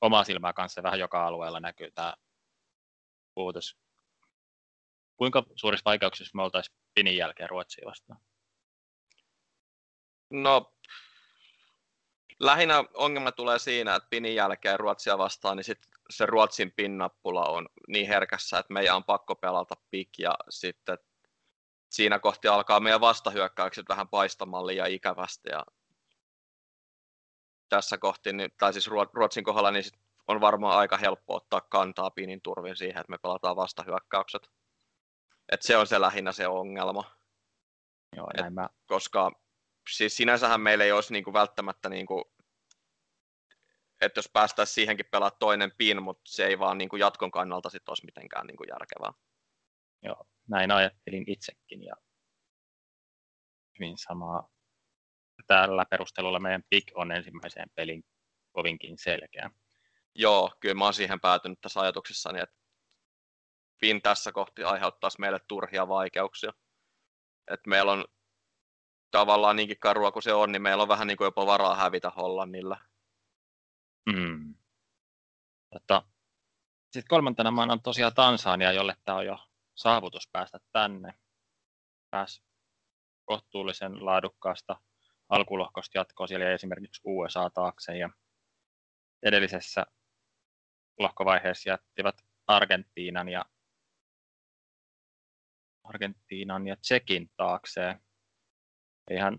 oma 0.00 0.24
silmää 0.24 0.52
kanssa 0.52 0.82
vähän 0.82 0.98
joka 0.98 1.26
alueella 1.26 1.60
näkyy 1.60 1.90
tämä 1.90 2.14
puutos. 3.34 3.76
Kuinka 5.16 5.44
suurissa 5.56 5.84
vaikeuksissa 5.84 6.36
me 6.36 6.42
oltaisiin 6.42 6.76
Pinin 6.94 7.16
jälkeen 7.16 7.50
Ruotsiin 7.50 7.86
vastaan? 7.86 8.20
No, 10.30 10.74
lähinnä 12.40 12.84
ongelma 12.94 13.32
tulee 13.32 13.58
siinä, 13.58 13.94
että 13.94 14.08
Pinin 14.10 14.34
jälkeen 14.34 14.80
Ruotsia 14.80 15.18
vastaan, 15.18 15.56
niin 15.56 15.64
sit 15.64 15.78
se 16.10 16.26
Ruotsin 16.26 16.72
pinnappula 16.72 17.46
on 17.46 17.68
niin 17.88 18.08
herkässä, 18.08 18.58
että 18.58 18.72
meidän 18.72 18.96
on 18.96 19.04
pakko 19.04 19.34
pelata 19.34 19.74
pik 19.90 20.18
ja 20.18 20.34
sitten 20.48 20.98
siinä 21.90 22.18
kohti 22.18 22.48
alkaa 22.48 22.80
meidän 22.80 23.00
vastahyökkäykset 23.00 23.88
vähän 23.88 24.08
paistamaan 24.08 24.66
liian 24.66 24.90
ikävästi 24.90 25.48
ja 25.48 25.66
tässä 27.70 27.98
kohti, 27.98 28.32
niin, 28.32 28.50
tai 28.58 28.72
siis 28.72 28.90
Ruotsin 29.12 29.44
kohdalla, 29.44 29.70
niin 29.70 29.84
on 30.28 30.40
varmaan 30.40 30.78
aika 30.78 30.96
helppo 30.96 31.34
ottaa 31.34 31.60
kantaa 31.60 32.10
Pinin 32.10 32.42
turvin 32.42 32.76
siihen, 32.76 33.00
että 33.00 33.10
me 33.10 33.18
pelataan 33.18 33.56
vastahyökkäykset. 33.56 34.50
Et 35.52 35.62
se 35.62 35.76
on 35.76 35.86
se 35.86 36.00
lähinnä 36.00 36.32
se 36.32 36.48
ongelma. 36.48 37.16
Joo, 38.16 38.26
näin 38.36 38.52
mä... 38.52 38.68
Koska 38.86 39.30
siis 39.94 40.16
sinänsähän 40.16 40.60
meillä 40.60 40.84
ei 40.84 40.92
olisi 40.92 41.12
niinku 41.12 41.32
välttämättä, 41.32 41.88
niinku, 41.88 42.32
että 44.00 44.18
jos 44.18 44.30
päästäisiin 44.32 44.74
siihenkin 44.74 45.06
pelaa 45.10 45.30
toinen 45.30 45.72
pin, 45.78 46.02
mutta 46.02 46.22
se 46.26 46.46
ei 46.46 46.58
vaan 46.58 46.78
niinku 46.78 46.96
jatkon 46.96 47.30
kannalta 47.30 47.70
sit 47.70 47.88
olisi 47.88 48.04
mitenkään 48.04 48.46
niinku 48.46 48.64
järkevää. 48.64 49.12
Joo, 50.02 50.26
näin 50.48 50.70
ajattelin 50.70 51.24
itsekin 51.26 51.82
ja 51.82 51.94
hyvin 53.78 53.98
samaa. 53.98 54.48
Tällä 55.50 55.84
perustelulla 55.90 56.40
meidän 56.40 56.62
pick 56.70 56.92
on 56.94 57.12
ensimmäiseen 57.12 57.70
pelin 57.74 58.02
kovinkin 58.52 58.98
selkeä. 58.98 59.50
Joo, 60.14 60.52
kyllä 60.60 60.74
mä 60.74 60.84
oon 60.84 60.94
siihen 60.94 61.20
päätynyt 61.20 61.60
tässä 61.60 61.80
ajatuksessani, 61.80 62.40
että 62.40 62.56
Pin 63.80 64.02
tässä 64.02 64.32
kohti 64.32 64.64
aiheuttaisi 64.64 65.20
meille 65.20 65.38
turhia 65.48 65.88
vaikeuksia. 65.88 66.52
että 67.50 67.70
meillä 67.70 67.92
on 67.92 68.04
tavallaan 69.10 69.56
niinkin 69.56 69.78
karua 69.80 70.12
kuin 70.12 70.22
se 70.22 70.32
on, 70.32 70.52
niin 70.52 70.62
meillä 70.62 70.82
on 70.82 70.88
vähän 70.88 71.06
niin 71.06 71.16
kuin 71.16 71.26
jopa 71.26 71.46
varaa 71.46 71.76
hävitä 71.76 72.10
Hollannilla. 72.10 72.78
Mm. 74.12 74.54
Tota, 75.72 76.02
sitten 76.84 77.08
kolmantena 77.08 77.50
maana 77.50 77.72
on 77.72 77.82
tosiaan 77.82 78.14
Tansania, 78.14 78.72
jolle 78.72 78.96
tämä 79.04 79.18
on 79.18 79.26
jo 79.26 79.38
saavutus 79.74 80.28
päästä 80.32 80.58
tänne. 80.72 81.14
Pääs 82.10 82.42
kohtuullisen 83.24 84.06
laadukkaasta 84.06 84.76
alkulohkosta 85.30 85.98
jatkoa 85.98 86.26
siellä 86.26 86.50
esimerkiksi 86.50 87.00
USA 87.04 87.50
taakse 87.50 87.96
ja 87.96 88.10
edellisessä 89.22 89.86
lohkovaiheessa 90.98 91.70
jättivät 91.70 92.16
Argentiinan 92.46 93.28
ja 93.28 93.44
Argentiinan 95.84 96.66
ja 96.66 96.76
Tsekin 96.76 97.30
taakseen 97.36 98.00
ihan 99.10 99.38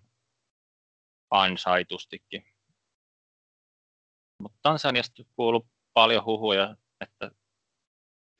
ansaitustikin. 1.30 2.46
Mutta 4.42 4.60
Tansaniasta 4.62 5.24
kuuluu 5.36 5.70
paljon 5.94 6.26
huhuja, 6.26 6.76
että 7.02 7.32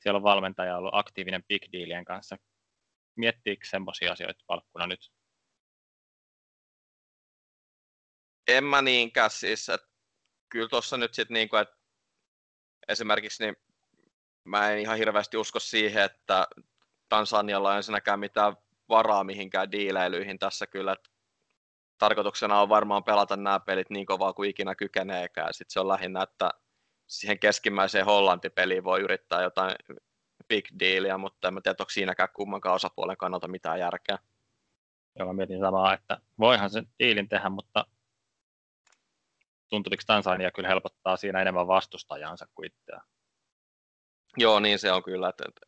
siellä 0.02 0.16
on 0.16 0.22
valmentaja 0.22 0.76
ollut 0.76 0.94
aktiivinen 0.94 1.44
big 1.44 1.62
dealien 1.72 2.04
kanssa. 2.04 2.36
Miettiikö 3.16 3.66
semmoisia 3.66 4.12
asioita 4.12 4.44
palkkuna 4.46 4.86
nyt? 4.86 5.12
En 8.48 8.64
mä 8.64 8.82
niinkään 8.82 9.30
siis, 9.30 9.68
että 9.68 9.88
kyllä 10.48 10.68
tuossa 10.68 10.96
nyt 10.96 11.14
sitten 11.14 11.34
niinku, 11.34 11.56
että 11.56 11.76
esimerkiksi 12.88 13.44
niin 13.44 13.56
mä 14.44 14.70
en 14.70 14.78
ihan 14.78 14.98
hirveästi 14.98 15.36
usko 15.36 15.60
siihen, 15.60 16.04
että 16.04 16.46
Tansanialla 17.08 17.70
on 17.70 17.76
ensinnäkään 17.76 18.20
mitään 18.20 18.56
varaa 18.88 19.24
mihinkään 19.24 19.72
diileilyihin 19.72 20.38
tässä 20.38 20.66
kyllä, 20.66 20.92
että 20.92 21.10
tarkoituksena 21.98 22.60
on 22.60 22.68
varmaan 22.68 23.04
pelata 23.04 23.36
nämä 23.36 23.60
pelit 23.60 23.90
niin 23.90 24.06
kovaa 24.06 24.32
kuin 24.32 24.50
ikinä 24.50 24.74
kykeneekään. 24.74 25.54
Sitten 25.54 25.72
se 25.72 25.80
on 25.80 25.88
lähinnä, 25.88 26.22
että 26.22 26.50
siihen 27.06 27.38
keskimmäiseen 27.38 28.06
Hollantipeliin 28.06 28.84
voi 28.84 29.00
yrittää 29.00 29.42
jotain 29.42 29.74
big 30.48 30.64
dealia, 30.80 31.18
mutta 31.18 31.48
en 31.48 31.54
tiedä, 31.62 31.76
onko 31.80 31.90
siinäkään 31.90 32.28
kummankaan 32.34 32.74
osapuolen 32.74 33.16
kannalta 33.16 33.48
mitään 33.48 33.80
järkeä. 33.80 34.18
Joo, 35.18 35.28
mä 35.28 35.32
mietin 35.32 35.60
samaa, 35.60 35.94
että 35.94 36.18
voihan 36.38 36.70
sen 36.70 36.88
diilin 36.98 37.28
tehdä, 37.28 37.48
mutta 37.48 37.86
tuntuuko 39.72 40.02
Tansania 40.06 40.50
kyllä 40.50 40.68
helpottaa 40.68 41.16
siinä 41.16 41.40
enemmän 41.40 41.66
vastustajansa 41.66 42.46
kuin 42.54 42.66
itseään? 42.66 43.02
Joo, 44.36 44.60
niin 44.60 44.78
se 44.78 44.92
on 44.92 45.02
kyllä. 45.02 45.28
Että, 45.28 45.44
että, 45.48 45.66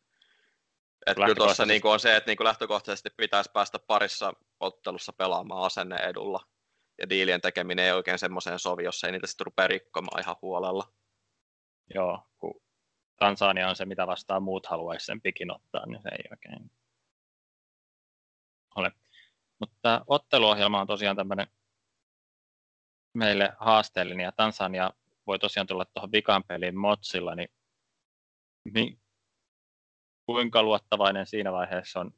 että 1.07 1.23
kyllä 1.23 1.35
tuossa 1.35 1.65
niin 1.65 1.81
on 1.83 1.99
se, 1.99 2.15
että 2.15 2.31
niin 2.31 2.43
lähtökohtaisesti 2.43 3.09
pitäisi 3.17 3.51
päästä 3.53 3.79
parissa 3.79 4.33
ottelussa 4.59 5.13
pelaamaan 5.13 5.65
asenne 5.65 5.95
edulla. 5.95 6.39
Ja 7.01 7.09
diilien 7.09 7.41
tekeminen 7.41 7.85
ei 7.85 7.91
oikein 7.91 8.19
semmoiseen 8.19 8.59
sovi, 8.59 8.83
jos 8.83 9.03
ei 9.03 9.11
niitä 9.11 9.27
sitten 9.27 9.45
rupea 9.45 9.67
rikkomaan 9.67 10.21
ihan 10.21 10.35
huolella. 10.41 10.93
Joo, 11.95 12.27
kun 12.37 12.61
Tansania 13.19 13.69
on 13.69 13.75
se, 13.75 13.85
mitä 13.85 14.07
vastaan 14.07 14.43
muut 14.43 14.65
haluaisi 14.65 15.05
sen 15.05 15.21
pikin 15.21 15.51
ottaa, 15.51 15.85
niin 15.85 16.01
se 16.01 16.09
ei 16.09 16.23
oikein 16.31 16.71
ole. 18.75 18.91
Mutta 19.59 20.05
otteluohjelma 20.07 20.81
on 20.81 20.87
tosiaan 20.87 21.15
tämmöinen 21.15 21.47
meille 23.15 23.53
haasteellinen 23.59 24.23
ja 24.23 24.31
Tansania 24.31 24.91
voi 25.27 25.39
tosiaan 25.39 25.67
tulla 25.67 25.85
tuohon 25.85 26.11
vikan 26.11 26.43
peliin 26.43 26.77
Motsilla, 26.77 27.35
niin, 27.35 27.49
niin 28.73 28.99
kuinka 30.25 30.63
luottavainen 30.63 31.25
siinä 31.25 31.51
vaiheessa 31.51 31.99
on 31.99 32.11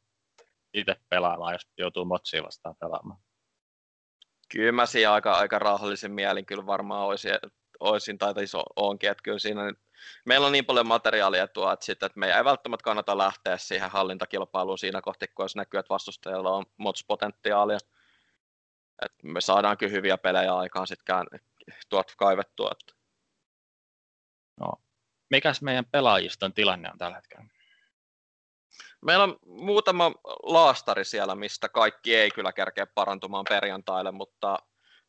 itse 0.74 0.96
pelaamaan, 1.10 1.54
jos 1.54 1.68
joutuu 1.78 2.06
Motsiin 2.06 2.44
vastaan 2.44 2.76
pelaamaan? 2.76 3.20
Kyllä 4.50 4.72
mä 4.72 4.86
siinä 4.86 5.14
aika, 5.14 5.34
aika 5.34 5.60
rauhallisen 5.60 6.12
mielin 6.12 6.46
kyllä 6.46 6.66
varmaan 6.66 7.06
olisin, 7.06 7.32
olisin 7.80 8.18
tai 8.18 8.34
iso 8.44 8.64
onkin, 8.76 9.10
että 9.10 9.24
kyllä 9.24 9.40
siinä 9.40 9.74
meillä 10.26 10.48
on 10.48 10.52
niin 10.52 10.66
paljon 10.66 10.88
materiaalia 10.88 11.48
tuo, 11.48 11.72
että, 11.72 11.86
sit, 11.86 12.04
että 12.04 12.20
meidän 12.20 12.38
ei 12.38 12.46
välttämättä 12.46 12.84
kannata 12.84 13.18
lähteä 13.18 13.58
siihen 13.58 13.92
hallintakilpailuun 13.92 14.78
siinä 14.78 15.02
kohti, 15.02 15.28
kun 15.28 15.44
jos 15.44 15.56
näkyy, 15.56 15.80
että 15.80 15.94
vastustajalla 15.94 16.52
on 16.52 16.66
mods-potentiaalia. 16.78 17.80
Et 19.06 19.14
me 19.24 19.42
saadaan 19.42 19.78
kyllä 19.78 19.92
hyviä 19.92 20.18
pelejä 20.18 20.56
aikaan 20.56 20.88
sitten 20.88 21.26
tuot 21.90 22.14
kaivettua. 22.18 22.72
Että. 22.72 22.94
No, 24.60 24.74
mikäs 25.30 25.62
meidän 25.62 25.86
pelaajiston 25.86 26.54
tilanne 26.54 26.90
on 26.92 26.98
tällä 26.98 27.16
hetkellä? 27.16 27.46
Meillä 29.02 29.24
on 29.24 29.38
muutama 29.46 30.12
laastari 30.44 31.06
siellä, 31.06 31.36
mistä 31.36 31.70
kaikki 31.70 32.16
ei 32.16 32.32
kyllä 32.32 32.54
kerkeä 32.54 32.86
parantumaan 32.86 33.46
perjantaille, 33.50 34.12
mutta 34.12 34.60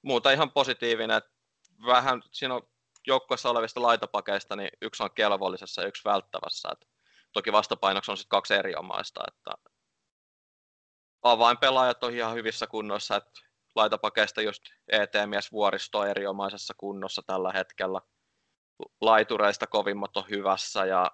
muuta 0.02 0.30
ihan 0.30 0.52
positiivinen. 0.52 1.22
Vähän 1.86 2.22
siinä 2.32 2.54
on 2.54 2.62
joukkueessa 3.06 3.50
olevista 3.50 3.82
laitapakeista, 3.82 4.56
niin 4.56 4.70
yksi 4.82 5.02
on 5.02 5.10
kelvollisessa 5.14 5.82
ja 5.82 5.88
yksi 5.88 6.04
välttävässä. 6.04 6.68
Et 6.72 6.88
toki 7.32 7.52
vastapainoksi 7.52 8.10
on 8.10 8.16
sitten 8.16 8.28
kaksi 8.28 8.54
eri 8.54 8.74
omaista. 8.76 9.20
Että 9.28 9.70
avainpelaajat 11.22 12.04
on 12.04 12.14
ihan 12.14 12.34
hyvissä 12.34 12.66
kunnossa, 12.66 13.16
että 13.16 13.40
laitapakeista 13.74 14.42
just 14.42 14.62
ET-mies 14.88 15.52
vuoristo 15.52 15.98
on 15.98 16.08
erinomaisessa 16.08 16.74
kunnossa 16.76 17.22
tällä 17.26 17.52
hetkellä. 17.52 18.00
Laitureista 19.00 19.66
kovimmat 19.66 20.16
on 20.16 20.24
hyvässä 20.30 20.84
ja 20.84 21.10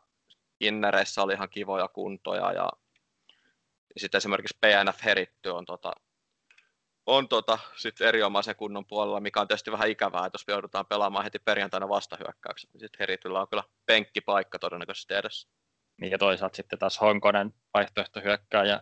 innereissä 0.61 1.23
oli 1.23 1.33
ihan 1.33 1.51
kivoja 1.51 1.89
kuntoja 1.89 2.53
ja 2.53 2.69
sitten 3.97 4.19
esimerkiksi 4.19 4.59
PNF 4.61 5.05
Heritty 5.05 5.49
on 5.49 5.65
tota, 5.65 5.93
on 7.07 7.29
tota, 7.29 7.59
sit 7.77 8.01
erinomaisen 8.01 8.57
kunnon 8.57 8.87
puolella, 8.87 9.21
mikä 9.21 9.41
on 9.41 9.49
tietysti 9.49 9.73
vähän 9.73 9.89
ikävää, 9.89 10.27
että 10.27 10.35
jos 10.35 10.45
joudutaan 10.49 10.87
pelaamaan 10.87 11.25
heti 11.25 11.39
perjantaina 11.39 11.89
vastahyökkäykset, 11.89 12.71
niin 12.73 12.81
sitten 12.81 12.99
Herityllä 13.01 13.41
on 13.41 13.49
kyllä 13.49 13.65
penkkipaikka 13.87 14.59
todennäköisesti 14.59 15.15
edessä. 15.15 15.49
Niin 16.01 16.11
ja 16.11 16.19
toisaalta 16.19 16.57
sitten 16.57 16.79
taas 16.79 17.01
Honkonen 17.01 17.55
vaihtoehtohyökkääjä 17.75 18.81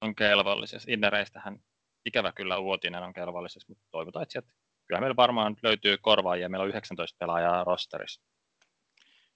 on 0.00 0.14
kelvollisessa. 0.14 0.92
Innereistähän 0.92 1.60
ikävä 2.08 2.32
kyllä 2.32 2.58
Uotinen 2.58 3.02
on 3.02 3.12
kelvollisessa, 3.12 3.68
mutta 3.68 3.84
toivotaan, 3.90 4.22
että 4.22 4.32
sieltä 4.32 4.48
kyllä 4.86 5.00
meillä 5.00 5.16
varmaan 5.16 5.56
löytyy 5.62 5.98
korvaajia. 5.98 6.48
Meillä 6.48 6.64
on 6.64 6.68
19 6.68 7.16
pelaajaa 7.18 7.64
rosterissa. 7.64 8.22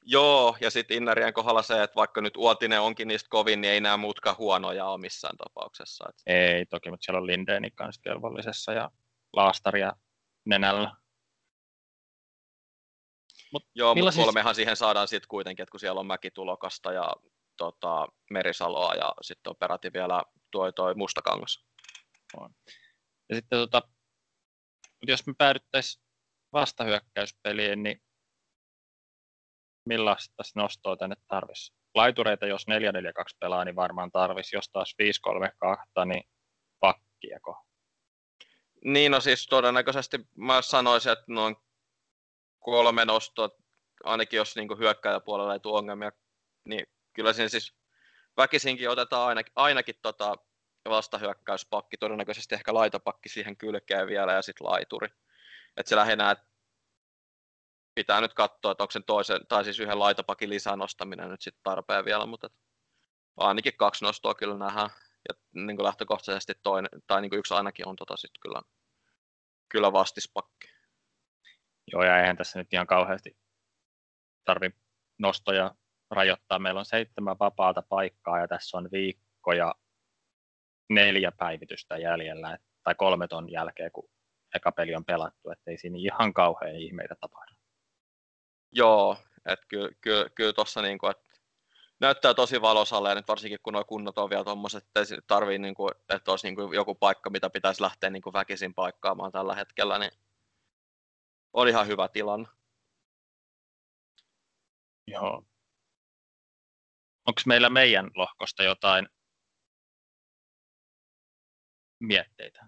Joo, 0.04 0.56
ja 0.60 0.70
sitten 0.70 0.96
Innerien 0.96 1.32
kohdalla 1.32 1.62
se, 1.62 1.82
että 1.82 1.96
vaikka 1.96 2.20
nyt 2.20 2.36
Uotinen 2.36 2.80
onkin 2.80 3.08
niistä 3.08 3.28
kovin, 3.30 3.60
niin 3.60 3.72
ei 3.72 3.80
nämä 3.80 3.96
muutkaan 3.96 4.36
huonoja 4.38 4.86
ole 4.86 5.00
missään 5.00 5.36
tapauksessa. 5.36 6.04
Et... 6.08 6.22
Ei 6.26 6.66
toki, 6.66 6.90
mutta 6.90 7.04
siellä 7.04 7.18
on 7.18 7.26
Lindeni 7.26 7.70
kanssa 7.70 8.02
kelvollisessa 8.02 8.72
ja 8.72 8.90
Laastaria 9.32 9.92
nenällä. 10.44 10.92
Mut 13.52 13.66
Joo, 13.74 13.94
mutta 13.94 14.12
kolmehan 14.24 14.54
siihen 14.54 14.76
saadaan 14.76 15.08
sitten 15.08 15.28
kuitenkin, 15.28 15.62
että 15.62 15.70
kun 15.70 15.80
siellä 15.80 16.00
on 16.00 16.06
Mäkitulokasta 16.06 16.92
ja 16.92 17.12
tota, 17.56 18.08
Merisaloa 18.30 18.94
ja 18.94 19.12
sitten 19.20 19.50
on 19.50 19.56
peräti 19.56 19.92
vielä 19.92 20.22
tuo, 20.50 20.72
toi 20.72 20.94
Mustakangas. 20.94 21.64
On. 22.36 22.50
Ja 23.28 23.36
sitten 23.36 23.58
tota, 23.58 23.82
jos 25.02 25.26
me 25.26 25.34
päädyttäisiin 25.38 26.04
vastahyökkäyspeliin, 26.52 27.82
niin 27.82 28.02
millaista 29.84 30.42
nostoa 30.56 30.96
tänne 30.96 31.16
tarvisi? 31.28 31.74
Laitureita, 31.94 32.46
jos 32.46 32.66
4-4-2 32.68 33.36
pelaa, 33.40 33.64
niin 33.64 33.76
varmaan 33.76 34.10
tarvisi, 34.10 34.56
jos 34.56 34.68
taas 34.68 34.94
5-3-2, 36.02 36.06
niin 36.06 36.24
pakkiako? 36.80 37.66
Niin, 38.84 39.12
no 39.12 39.20
siis 39.20 39.46
todennäköisesti 39.46 40.18
mä 40.36 40.62
sanoisin, 40.62 41.12
että 41.12 41.24
noin 41.28 41.56
kolme 42.60 43.04
nostoa, 43.04 43.50
ainakin 44.04 44.36
jos 44.36 44.56
niin 44.56 44.78
hyökkäjäpuolella 44.78 45.52
ei 45.52 45.60
tule 45.60 45.78
ongelmia, 45.78 46.12
niin 46.68 46.86
kyllä 47.12 47.32
siinä 47.32 47.48
siis 47.48 47.74
väkisinkin 48.36 48.90
otetaan 48.90 49.28
ainakin, 49.28 49.52
ainakin 49.56 49.94
tota 50.02 50.36
vastahyökkäyspakki, 50.90 51.96
todennäköisesti 51.96 52.54
ehkä 52.54 52.74
laitapakki 52.74 53.28
siihen 53.28 53.56
kylkeen 53.56 54.06
vielä 54.06 54.32
ja 54.32 54.42
sitten 54.42 54.66
laituri. 54.66 55.08
Että 55.76 55.88
se 55.88 55.96
lähinnä, 55.96 56.36
pitää 57.94 58.20
nyt 58.20 58.34
katsoa, 58.34 58.72
että 58.72 58.84
onko 58.84 58.90
sen 58.90 59.04
toisen, 59.04 59.46
tai 59.48 59.64
siis 59.64 59.80
yhden 59.80 59.98
laitapakin 59.98 60.50
lisää 60.50 60.76
nostaminen 60.76 61.30
nyt 61.30 61.42
sitten 61.42 61.62
tarpeen 61.62 62.04
vielä, 62.04 62.26
mutta 62.26 62.50
ainakin 63.36 63.76
kaksi 63.76 64.04
nostoa 64.04 64.34
kyllä 64.34 64.58
nähdään. 64.58 64.90
Ja 65.28 65.34
niin 65.54 65.76
kuin 65.76 65.84
lähtökohtaisesti 65.84 66.52
toinen, 66.62 66.90
tai 67.06 67.20
niin 67.20 67.30
kuin 67.30 67.38
yksi 67.38 67.54
ainakin 67.54 67.88
on 67.88 67.96
tota 67.96 68.16
sitten 68.16 68.40
kyllä, 68.40 68.62
kyllä 69.68 69.92
vastispakki. 69.92 70.68
Joo, 71.92 72.02
ja 72.02 72.20
eihän 72.20 72.36
tässä 72.36 72.58
nyt 72.58 72.72
ihan 72.72 72.86
kauheasti 72.86 73.36
tarvi 74.44 74.70
nostoja 75.18 75.74
rajoittaa. 76.10 76.58
Meillä 76.58 76.78
on 76.78 76.84
seitsemän 76.84 77.38
vapaata 77.38 77.82
paikkaa 77.88 78.38
ja 78.38 78.48
tässä 78.48 78.76
on 78.78 78.88
viikko 78.92 79.52
ja 79.52 79.74
neljä 80.94 81.32
päivitystä 81.32 81.98
jäljellä, 81.98 82.58
tai 82.82 82.94
kolme 82.94 83.28
ton 83.28 83.52
jälkeen, 83.52 83.92
kun 83.92 84.08
eka 84.54 84.72
peli 84.72 84.94
on 84.94 85.04
pelattu, 85.04 85.50
ettei 85.50 85.78
siinä 85.78 85.96
ihan 85.98 86.32
kauhean 86.32 86.76
ihmeitä 86.76 87.14
tapahdu. 87.20 87.54
Joo, 88.72 89.16
että 89.46 89.66
kyllä, 89.68 89.90
kyllä, 90.00 90.30
kyllä 90.34 90.52
tuossa 90.52 90.82
niin 90.82 90.98
kuin, 90.98 91.10
että 91.10 91.32
näyttää 92.00 92.34
tosi 92.34 92.60
valosalle 92.60 93.08
ja 93.08 93.14
nyt 93.14 93.28
varsinkin 93.28 93.58
kun 93.62 93.72
nuo 93.72 93.84
kunnot 93.84 94.18
on 94.18 94.30
vielä 94.30 94.44
tuommoiset, 94.44 94.84
että 94.84 95.00
tarvii 95.26 95.58
niin 95.58 95.74
kuin, 95.74 95.90
että 96.08 96.30
olisi 96.30 96.46
niin 96.46 96.54
kuin 96.54 96.74
joku 96.74 96.94
paikka, 96.94 97.30
mitä 97.30 97.50
pitäisi 97.50 97.82
lähteä 97.82 98.10
niin 98.10 98.22
kuin 98.22 98.32
väkisin 98.32 98.74
paikkaamaan 98.74 99.32
tällä 99.32 99.54
hetkellä, 99.54 99.98
niin 99.98 100.12
oli 101.52 101.70
ihan 101.70 101.86
hyvä 101.86 102.08
tilanne. 102.08 102.48
Joo. 105.06 105.44
Onko 107.26 107.40
meillä 107.46 107.70
meidän 107.70 108.10
lohkosta 108.14 108.62
jotain 108.62 109.08
mietteitä? 112.02 112.66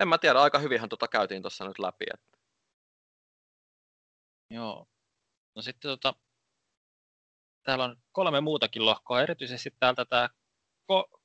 En 0.00 0.08
mä 0.08 0.18
tiedä, 0.18 0.40
aika 0.40 0.58
hyvinhän 0.58 0.88
tota 0.88 1.08
käytiin 1.08 1.42
tuossa 1.42 1.64
nyt 1.64 1.78
läpi. 1.78 2.04
Että... 2.14 2.38
Joo. 4.50 4.86
No 5.56 5.62
sitten 5.62 5.88
tota, 5.88 6.14
täällä 7.62 7.84
on 7.84 7.96
kolme 8.12 8.40
muutakin 8.40 8.86
lohkoa, 8.86 9.22
erityisesti 9.22 9.70
täältä 9.80 10.04
tämä 10.04 10.28
ko- 10.92 11.20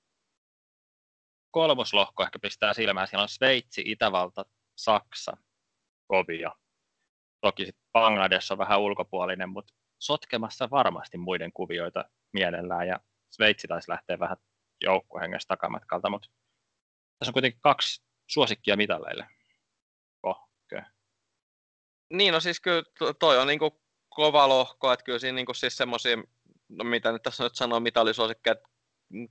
kolmoslohko 1.51 2.23
ehkä 2.23 2.39
pistää 2.39 2.73
silmään. 2.73 3.07
Siellä 3.07 3.23
on 3.23 3.29
Sveitsi, 3.29 3.81
Itävalta, 3.85 4.45
Saksa, 4.77 5.37
kovia. 6.07 6.51
Toki 7.41 7.65
sitten 7.65 7.85
Bangladesh 7.93 8.51
on 8.51 8.57
vähän 8.57 8.79
ulkopuolinen, 8.79 9.49
mutta 9.49 9.73
sotkemassa 9.99 10.69
varmasti 10.69 11.17
muiden 11.17 11.53
kuvioita 11.53 12.05
mielellään. 12.33 12.87
Ja 12.87 12.99
Sveitsi 13.29 13.67
taisi 13.67 13.91
lähteä 13.91 14.19
vähän 14.19 14.37
joukkuehengestä 14.81 15.47
takamatkalta, 15.47 16.09
mutta 16.09 16.29
tässä 17.23 17.29
on 17.29 17.33
kuitenkin 17.33 17.61
kaksi 17.61 18.03
suosikkia 18.27 18.77
mitalleille. 18.77 19.27
Kohkö. 20.21 20.81
Niin, 22.09 22.33
no 22.33 22.39
siis 22.39 22.61
kyllä 22.61 22.83
toi 23.19 23.37
on 23.37 23.47
niinku 23.47 23.81
kova 24.09 24.49
lohko, 24.49 24.91
että 24.91 25.03
kyllä 25.03 25.19
siinä 25.19 25.35
niinku 25.35 25.53
siis 25.53 25.77
semmoisia, 25.77 26.17
no 26.69 26.83
mitä 26.83 27.11
nyt 27.11 27.23
tässä 27.23 27.43
nyt 27.43 27.55
sanoo 27.55 27.79
mitallisuosikkeja, 27.79 28.55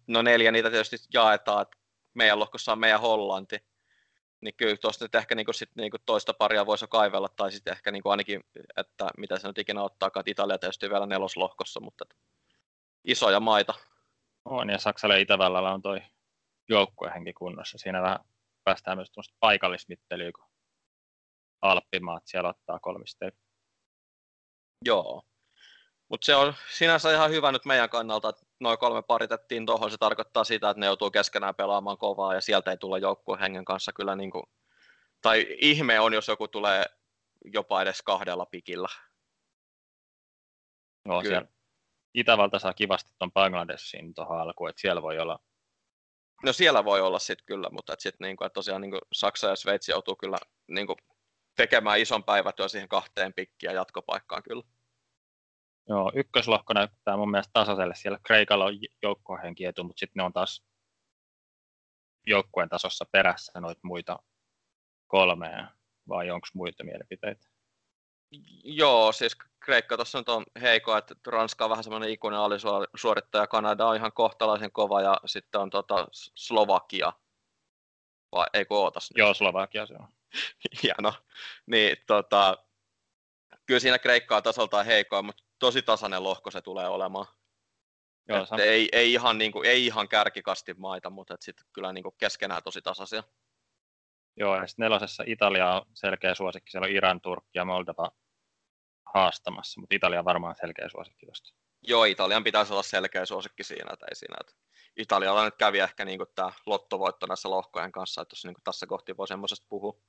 no 0.07 0.23
neljä 0.23 0.53
niitä 0.53 0.71
tietysti 0.71 0.97
jaetaan, 1.15 1.63
että 1.63 1.77
meidän 2.15 2.39
lohkossa 2.39 2.73
on 2.73 2.79
meidän 2.79 3.01
Hollanti, 3.01 3.57
niin 4.41 4.55
kyllä 4.57 4.77
tuosta 4.77 5.05
nyt 5.05 5.15
ehkä 5.15 5.35
niinku 5.35 5.53
sit 5.53 5.71
niinku 5.75 5.99
toista 6.07 6.35
paria 6.35 6.67
voisi 6.67 6.87
kaivella, 6.87 7.29
tai 7.29 7.53
sitten 7.53 7.73
ehkä 7.73 7.91
niinku 7.91 8.09
ainakin, 8.09 8.45
että 8.77 9.09
mitä 9.19 9.39
se 9.39 9.49
nyt 9.49 9.59
ikinä 9.59 9.83
ottaa, 9.83 10.07
että 10.07 10.23
Italia 10.27 10.59
tietysti 10.59 10.91
vielä 10.91 11.07
neloslohkossa, 11.07 11.81
mutta 11.81 12.05
isoja 13.05 13.41
maita. 13.41 13.75
On, 14.45 14.71
ja 14.71 14.79
Saksalla 14.79 15.15
ja 15.15 15.21
Itävallalla 15.21 15.73
on 15.73 15.83
toi 15.83 16.03
joukkuehenki 16.73 17.33
kunnossa. 17.33 17.79
Siinä 17.79 18.03
vähän 18.03 18.19
päästään 18.65 18.99
myös 18.99 19.11
tuosta 19.11 19.35
paikallismittelyä, 19.41 20.33
kun 20.33 20.51
Alppimaat 21.63 22.23
siellä 22.27 22.49
ottaa 22.49 22.79
kolmiste. 22.79 23.33
Joo. 24.85 25.23
Mutta 26.09 26.25
se 26.25 26.35
on 26.35 26.55
sinänsä 26.71 27.13
ihan 27.13 27.31
hyvä 27.31 27.53
nyt 27.53 27.65
meidän 27.65 27.91
kannalta, 27.91 28.29
että 28.29 28.43
noin 28.61 28.79
kolme 28.79 29.03
paritettiin 29.03 29.67
tuohon. 29.67 29.91
Se 29.91 29.97
tarkoittaa 29.99 30.45
sitä, 30.45 30.71
että 30.71 30.81
ne 30.81 30.87
joutuu 30.87 31.11
keskenään 31.11 31.55
pelaamaan 31.55 31.99
kovaa 31.99 32.35
ja 32.35 32.41
sieltä 32.41 32.71
ei 32.71 32.77
tulla 32.77 32.99
joukkuehengen 32.99 33.65
kanssa 33.65 33.93
kyllä 33.93 34.17
niin 34.17 34.31
kuin, 34.31 34.45
tai 35.21 35.47
ihme 35.61 36.01
on, 36.01 36.13
jos 36.13 36.29
joku 36.29 36.49
tulee 36.49 36.85
jopa 37.45 37.83
edes 37.83 38.03
kahdella 38.03 38.47
pikillä. 38.47 38.89
Joo, 41.07 41.23
siellä 41.23 41.49
Itävalta 42.15 42.59
saa 42.59 42.75
kivasti 42.75 43.13
tuon 43.19 43.33
Bangladeshin 43.33 44.15
tuohon 44.15 44.41
alkuun, 44.41 44.71
että 44.71 44.81
siellä 44.81 45.03
voi 45.03 45.19
olla 45.19 45.39
No 46.43 46.53
siellä 46.53 46.85
voi 46.85 47.01
olla 47.01 47.19
sitten 47.19 47.47
kyllä, 47.47 47.69
mutta 47.73 47.93
et 47.93 48.01
sit 48.01 48.15
niinku, 48.21 48.45
et 48.45 48.53
tosiaan 48.53 48.81
niinku 48.81 48.99
Saksa 49.13 49.49
ja 49.49 49.57
Sveitsi 49.57 49.93
joutuu 49.93 50.17
kyllä 50.17 50.39
niinku 50.69 50.97
tekemään 51.57 52.01
ison 52.01 52.25
päivätyön 52.25 52.71
siihen 52.71 52.89
kahteen 52.89 53.33
pikkiä 53.35 53.73
jatkopaikkaan 53.73 54.43
kyllä. 54.43 54.63
Joo, 55.89 56.13
ykköslohko 56.15 56.73
näyttää 56.73 57.17
mun 57.17 57.31
mielestä 57.31 57.51
tasaiselle. 57.53 57.95
Siellä 57.95 58.19
Kreikalla 58.27 58.65
on 58.65 58.75
joukkohenki 59.03 59.65
etu, 59.65 59.85
mutta 59.85 60.01
sitten 60.01 60.21
ne 60.21 60.23
on 60.23 60.33
taas 60.33 60.65
joukkueen 62.27 62.69
tasossa 62.69 63.05
perässä 63.13 63.61
noita 63.61 63.81
muita 63.85 64.19
kolmea, 65.07 65.69
vai 66.09 66.31
onko 66.31 66.49
muita 66.55 66.85
mielipiteitä? 66.85 67.52
Joo, 68.65 69.13
siis 69.13 69.37
Kreikka 69.61 69.97
tuossa 69.97 70.19
nyt 70.19 70.29
on 70.29 70.45
heikko, 70.61 70.97
että 70.97 71.15
Ranska 71.27 71.65
on 71.65 71.71
vähän 71.71 71.85
semmoinen 71.85 72.11
ikuinen 72.11 72.41
alisuorittaja, 72.41 73.47
Kanada 73.47 73.87
on 73.87 73.97
ihan 73.97 74.13
kohtalaisen 74.13 74.73
kova 74.73 75.01
ja 75.01 75.17
sitten 75.27 75.61
on 75.61 75.71
tota 75.71 76.09
Slovakia. 76.35 77.13
Vai 78.33 78.47
eikö 78.55 78.75
ootas? 78.75 79.11
Joo, 79.17 79.35
Slovakia 79.35 79.87
se 79.87 79.95
on. 79.95 80.09
Hieno. 80.83 81.13
Niin, 81.67 81.97
tota, 82.07 82.59
kyllä 83.67 83.81
siinä 83.81 83.99
Kreikka 83.99 84.37
on 84.37 84.43
tasoltaan 84.43 84.87
heikoa, 84.87 85.23
mutta 85.23 85.45
tosi 85.59 85.83
tasainen 85.83 86.23
lohko 86.23 86.51
se 86.51 86.63
tulee 86.63 86.89
olemaan. 86.89 87.27
Joo, 88.29 88.47
ei, 88.59 88.89
ei, 88.93 89.13
ihan, 89.13 89.39
niin 89.39 89.53
kuin, 89.53 89.67
ei 89.67 89.87
ihan 89.87 90.09
kärkikasti 90.09 90.75
maita, 90.75 91.11
mutta 91.11 91.37
sitten 91.41 91.67
kyllä 91.73 91.93
niin 91.93 92.03
kuin 92.03 92.15
keskenään 92.19 92.63
tosi 92.63 92.83
tasaisia. 92.83 93.23
Joo, 94.37 94.57
ja 94.57 94.67
sitten 94.67 94.83
nelosessa 94.85 95.25
Italia 95.27 95.75
on 95.75 95.83
selkeä 95.95 96.35
suosikki. 96.35 96.71
Siellä 96.71 96.87
on 96.87 96.93
Iran, 96.93 97.21
Turkki 97.21 97.59
ja 97.59 97.65
Moldova 97.65 98.11
haastamassa, 99.15 99.81
mutta 99.81 99.95
Italia 99.95 100.19
on 100.19 100.25
varmaan 100.25 100.55
selkeä 100.61 100.89
suosikki 100.89 101.27
tuosta. 101.27 101.55
Joo, 101.83 102.05
Italian 102.05 102.45
pitäisi 102.45 102.73
olla 102.73 102.83
selkeä 102.83 103.27
suosikki 103.27 103.65
siinä, 103.65 103.93
että 103.93 104.07
ei 104.11 104.15
siinä. 104.15 104.37
Että 104.41 104.53
Italialla 104.97 105.45
nyt 105.45 105.57
kävi 105.57 105.79
ehkä 105.79 106.05
niin 106.05 106.21
tämä 106.35 106.53
lottovoitto 106.67 107.27
näissä 107.27 107.51
lohkojen 107.51 107.93
kanssa, 107.93 108.23
että 108.23 108.33
jos 108.33 108.45
niin 108.45 108.55
tässä 108.65 108.87
kohti 108.87 109.17
voi 109.17 109.29
semmoisesta 109.29 109.67
puhua. 109.69 110.01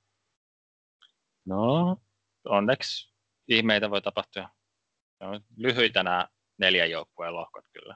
No, 1.45 1.97
onneksi 2.45 3.13
ihmeitä 3.47 3.89
voi 3.89 4.01
tapahtua. 4.01 4.49
No, 5.19 5.41
lyhyitä 5.57 6.03
nämä 6.03 6.27
neljän 6.57 6.91
joukkueen 6.91 7.35
lohkot 7.35 7.65
kyllä. 7.73 7.95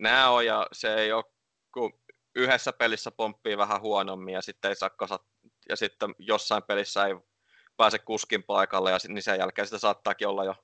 Nämä 0.00 0.30
on, 0.30 0.46
ja 0.46 0.66
se 0.72 0.94
ei 0.94 1.12
ole, 1.12 1.24
kun 1.74 2.00
yhdessä 2.34 2.72
pelissä 2.72 3.10
pomppii 3.10 3.56
vähän 3.56 3.80
huonommin 3.80 4.34
ja 4.34 4.42
sitten 4.42 4.68
ei 4.68 4.76
saa 4.76 4.90
kasat, 4.90 5.22
ja 5.68 5.76
sitten 5.76 6.14
jossain 6.18 6.62
pelissä 6.62 7.06
ei 7.06 7.14
pääse 7.78 7.98
kuskin 7.98 8.42
paikalle, 8.42 8.90
ja 8.90 8.98
niin 9.08 9.22
sen 9.22 9.38
jälkeen 9.38 9.66
sitä 9.66 9.78
saattaakin 9.78 10.28
olla 10.28 10.44
jo, 10.44 10.54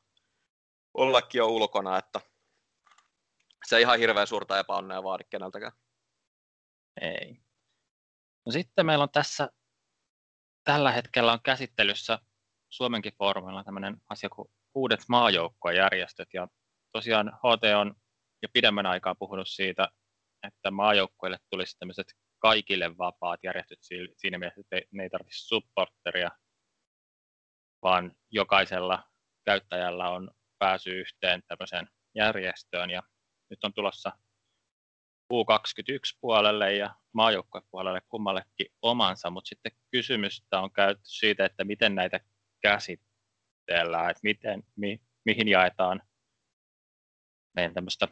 ollakin 0.95 1.39
jo 1.39 1.47
ulkona, 1.47 1.99
että 1.99 2.21
se 3.67 3.77
ei 3.77 3.83
ihan 3.83 3.99
hirveän 3.99 4.27
suurta 4.27 4.59
epäonnea 4.59 5.03
vaadi 5.03 5.25
keneltäkään. 5.31 5.73
Ei. 7.01 7.37
No 8.47 8.53
sitten 8.53 8.87
meillä 8.87 9.03
on 9.03 9.11
tässä 9.13 9.49
tällä 10.65 10.93
hetkellä 10.93 11.33
on 11.33 11.43
käsittelyssä 11.43 12.19
Suomenkin 12.71 13.13
foorumilla 13.19 13.65
tämmöinen 13.65 13.97
asia 14.11 14.29
kuin 14.29 14.49
uudet 14.75 15.01
maajoukkuejärjestöt. 15.09 16.29
Ja 16.35 16.49
tosiaan 16.93 17.33
HT 17.35 17.65
on 17.81 17.95
jo 18.43 18.49
pidemmän 18.53 18.87
aikaa 18.87 19.15
puhunut 19.15 19.49
siitä, 19.49 19.89
että 20.47 20.71
maajoukkueille 20.71 21.39
tulisi 21.51 21.79
tämmöiset 21.79 22.07
kaikille 22.39 22.99
vapaat 22.99 23.41
järjestöt 23.43 23.79
siinä 24.17 24.39
mielessä, 24.39 24.61
että 24.61 24.89
ne 24.91 25.03
ei 25.03 25.11
tarvitse 25.11 25.39
supporteria, 25.39 26.31
vaan 27.85 28.17
jokaisella 28.31 29.11
käyttäjällä 29.45 30.09
on 30.09 30.31
pääsy 30.59 30.91
yhteen 30.91 31.43
tämmöiseen 31.49 31.89
järjestöön. 32.15 32.91
Ja 32.91 33.03
nyt 33.51 33.65
on 33.65 33.75
tulossa 33.75 34.13
U21-puolelle 35.33 36.75
ja 36.75 36.95
maajoukkuepuolelle 37.13 38.01
kummallekin 38.09 38.67
omansa, 38.83 39.31
mutta 39.31 39.49
sitten 39.49 39.73
kysymystä 39.91 40.61
on 40.61 40.73
käyty 40.73 41.01
siitä, 41.05 41.45
että 41.45 41.65
miten 41.65 41.95
näitä 41.95 42.21
käsitellään, 42.63 44.11
että 44.11 44.21
miten, 44.23 44.63
mi, 44.77 45.01
mihin 45.25 45.49
jaetaan 45.49 46.03
meidän 47.55 47.75
tämmöistä 47.75 48.09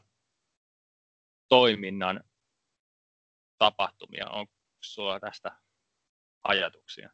toiminnan 1.48 2.24
tapahtumia. 3.58 4.30
Onko 4.30 4.52
sulla 4.80 5.20
tästä 5.20 5.58
ajatuksia? 6.44 7.10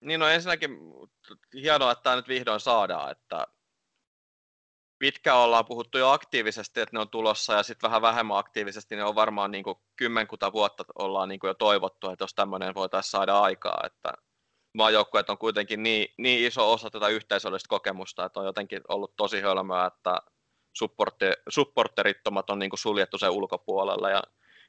Niin 0.00 0.20
no 0.20 0.28
ensinnäkin 0.28 0.70
hienoa, 1.54 1.92
että 1.92 2.02
tämä 2.02 2.16
nyt 2.16 2.28
vihdoin 2.28 2.60
saadaan, 2.60 3.10
että 3.10 3.46
pitkään 4.98 5.38
ollaan 5.38 5.66
puhuttu 5.66 5.98
jo 5.98 6.10
aktiivisesti, 6.10 6.80
että 6.80 6.96
ne 6.96 7.00
on 7.00 7.10
tulossa 7.10 7.52
ja 7.52 7.62
sitten 7.62 7.88
vähän 7.88 8.02
vähemmän 8.02 8.38
aktiivisesti, 8.38 8.96
ne 8.96 9.04
on 9.04 9.14
varmaan 9.14 9.50
niin 9.50 9.64
kuin 9.64 9.78
kymmenkuta 9.96 10.52
vuotta 10.52 10.84
ollaan 10.98 11.28
niin 11.28 11.40
kuin 11.40 11.48
jo 11.48 11.54
toivottu, 11.54 12.10
että 12.10 12.22
jos 12.22 12.34
tämmöinen 12.34 12.74
voitaisiin 12.74 13.10
saada 13.10 13.40
aikaa, 13.40 13.80
että 13.84 14.12
maajoukkueet 14.74 15.30
on 15.30 15.38
kuitenkin 15.38 15.82
niin, 15.82 16.14
niin 16.18 16.46
iso 16.46 16.72
osa 16.72 16.90
tätä 16.90 17.08
yhteisöllistä 17.08 17.68
kokemusta, 17.68 18.24
että 18.24 18.40
on 18.40 18.46
jotenkin 18.46 18.80
ollut 18.88 19.16
tosi 19.16 19.40
hölmöä, 19.40 19.86
että 19.86 20.18
supporterittomat 21.48 22.50
on 22.50 22.58
niin 22.58 22.70
kuin 22.70 22.78
suljettu 22.78 23.18
sen 23.18 23.30
ulkopuolelle 23.30 24.10
ja 24.10 24.22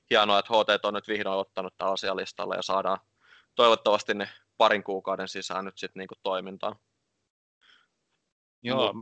hienoa, 0.10 0.40
että 0.40 0.54
HT 0.54 0.86
on 0.86 0.94
nyt 0.94 1.08
vihdoin 1.08 1.40
ottanut 1.40 1.78
tämän 1.78 1.94
asialistalle 1.94 2.56
ja 2.56 2.62
saadaan 2.62 2.98
toivottavasti 3.56 4.14
ne 4.14 4.30
parin 4.58 4.84
kuukauden 4.84 5.28
sisään 5.28 5.66
nyt 5.66 5.78
sitten 5.78 6.00
niin 6.00 6.20
toimintaan. 6.24 6.76
Joo, 8.64 8.94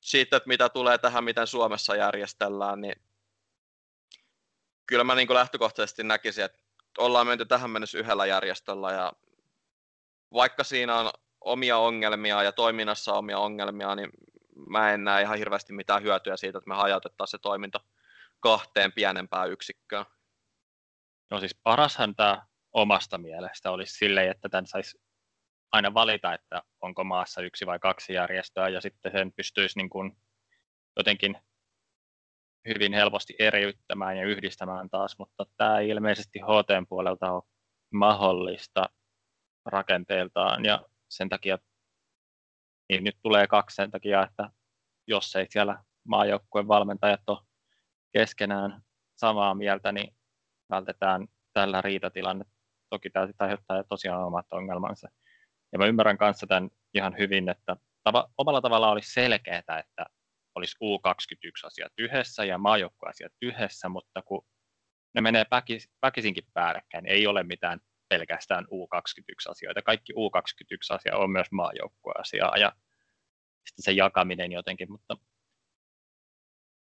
siitä, 0.00 0.36
että 0.36 0.48
mitä 0.48 0.68
tulee 0.68 0.98
tähän, 0.98 1.24
miten 1.24 1.46
Suomessa 1.46 1.96
järjestellään, 1.96 2.80
niin 2.80 3.02
kyllä 4.86 5.04
mä 5.04 5.14
niin 5.14 5.34
lähtökohtaisesti 5.34 6.04
näkisin, 6.04 6.44
että 6.44 6.58
ollaan 6.98 7.26
menty 7.26 7.46
tähän 7.46 7.70
mennessä 7.70 7.98
yhdellä 7.98 8.26
järjestöllä 8.26 8.92
ja 8.92 9.12
vaikka 10.32 10.64
siinä 10.64 10.98
on 10.98 11.10
omia 11.40 11.78
ongelmia 11.78 12.42
ja 12.42 12.52
toiminnassa 12.52 13.12
omia 13.12 13.38
ongelmia, 13.38 13.94
niin 13.94 14.10
mä 14.68 14.92
en 14.92 15.04
näe 15.04 15.22
ihan 15.22 15.38
hirveästi 15.38 15.72
mitään 15.72 16.02
hyötyä 16.02 16.36
siitä, 16.36 16.58
että 16.58 16.68
me 16.68 16.74
hajautettaisiin 16.74 17.38
se 17.38 17.42
toiminta 17.42 17.80
kahteen 18.40 18.92
pienempään 18.92 19.50
yksikköön. 19.50 20.04
No 21.30 21.40
siis 21.40 21.54
parashan 21.62 22.14
tämä 22.14 22.46
omasta 22.72 23.18
mielestä 23.18 23.70
olisi 23.70 23.94
silleen, 23.94 24.30
että 24.30 24.48
tämän 24.48 24.66
saisi 24.66 25.00
aina 25.72 25.94
valita, 25.94 26.34
että 26.34 26.62
onko 26.80 27.04
maassa 27.04 27.42
yksi 27.42 27.66
vai 27.66 27.78
kaksi 27.78 28.12
järjestöä, 28.12 28.68
ja 28.68 28.80
sitten 28.80 29.12
sen 29.12 29.32
pystyisi 29.32 29.78
niin 29.78 29.90
kuin 29.90 30.16
jotenkin 30.96 31.38
hyvin 32.68 32.92
helposti 32.92 33.34
eriyttämään 33.38 34.16
ja 34.16 34.26
yhdistämään 34.26 34.90
taas, 34.90 35.18
mutta 35.18 35.46
tämä 35.56 35.78
ei 35.78 35.88
ilmeisesti 35.88 36.38
HT 36.38 36.88
puolelta 36.88 37.32
ole 37.32 37.42
mahdollista 37.92 38.86
rakenteeltaan, 39.66 40.64
ja 40.64 40.84
sen 41.08 41.28
takia 41.28 41.58
niin 42.88 43.04
nyt 43.04 43.16
tulee 43.22 43.46
kaksi 43.46 43.74
sen 43.74 43.90
takia, 43.90 44.22
että 44.22 44.50
jos 45.06 45.36
ei 45.36 45.46
siellä 45.50 45.84
maajoukkueen 46.08 46.68
valmentajat 46.68 47.20
ole 47.26 47.38
keskenään 48.12 48.82
samaa 49.16 49.54
mieltä, 49.54 49.92
niin 49.92 50.16
vältetään 50.70 51.28
tällä 51.52 51.80
riitatilanne. 51.80 52.44
Toki 52.90 53.10
tämä 53.10 53.28
aiheuttaa 53.38 53.84
tosiaan 53.84 54.24
omat 54.24 54.46
ongelmansa. 54.52 55.08
Ja 55.72 55.78
mä 55.78 55.86
ymmärrän 55.86 56.18
kanssa 56.18 56.46
tämän 56.46 56.70
ihan 56.94 57.18
hyvin, 57.18 57.48
että 57.48 57.76
tava, 58.04 58.28
omalla 58.38 58.60
tavalla 58.60 58.90
olisi 58.90 59.12
selkeää, 59.12 59.58
että 59.58 60.06
olisi 60.54 60.76
U21-asiat 60.84 61.92
yhdessä 61.98 62.44
ja 62.44 62.58
maajoukkueasiat 62.58 63.32
yhdessä, 63.42 63.88
mutta 63.88 64.22
kun 64.22 64.46
ne 65.14 65.20
menee 65.20 65.44
väkis, 65.50 65.90
väkisinkin 66.02 66.44
päällekkäin, 66.54 67.04
niin 67.04 67.12
ei 67.12 67.26
ole 67.26 67.42
mitään 67.42 67.80
pelkästään 68.08 68.64
U21-asioita. 68.64 69.82
Kaikki 69.82 70.12
U21-asia 70.12 71.16
on 71.16 71.30
myös 71.30 71.46
maajoukkueasiaa 71.50 72.56
ja 72.56 72.72
sitten 73.68 73.82
se 73.82 73.92
jakaminen 73.92 74.52
jotenkin, 74.52 74.92
mutta 74.92 75.16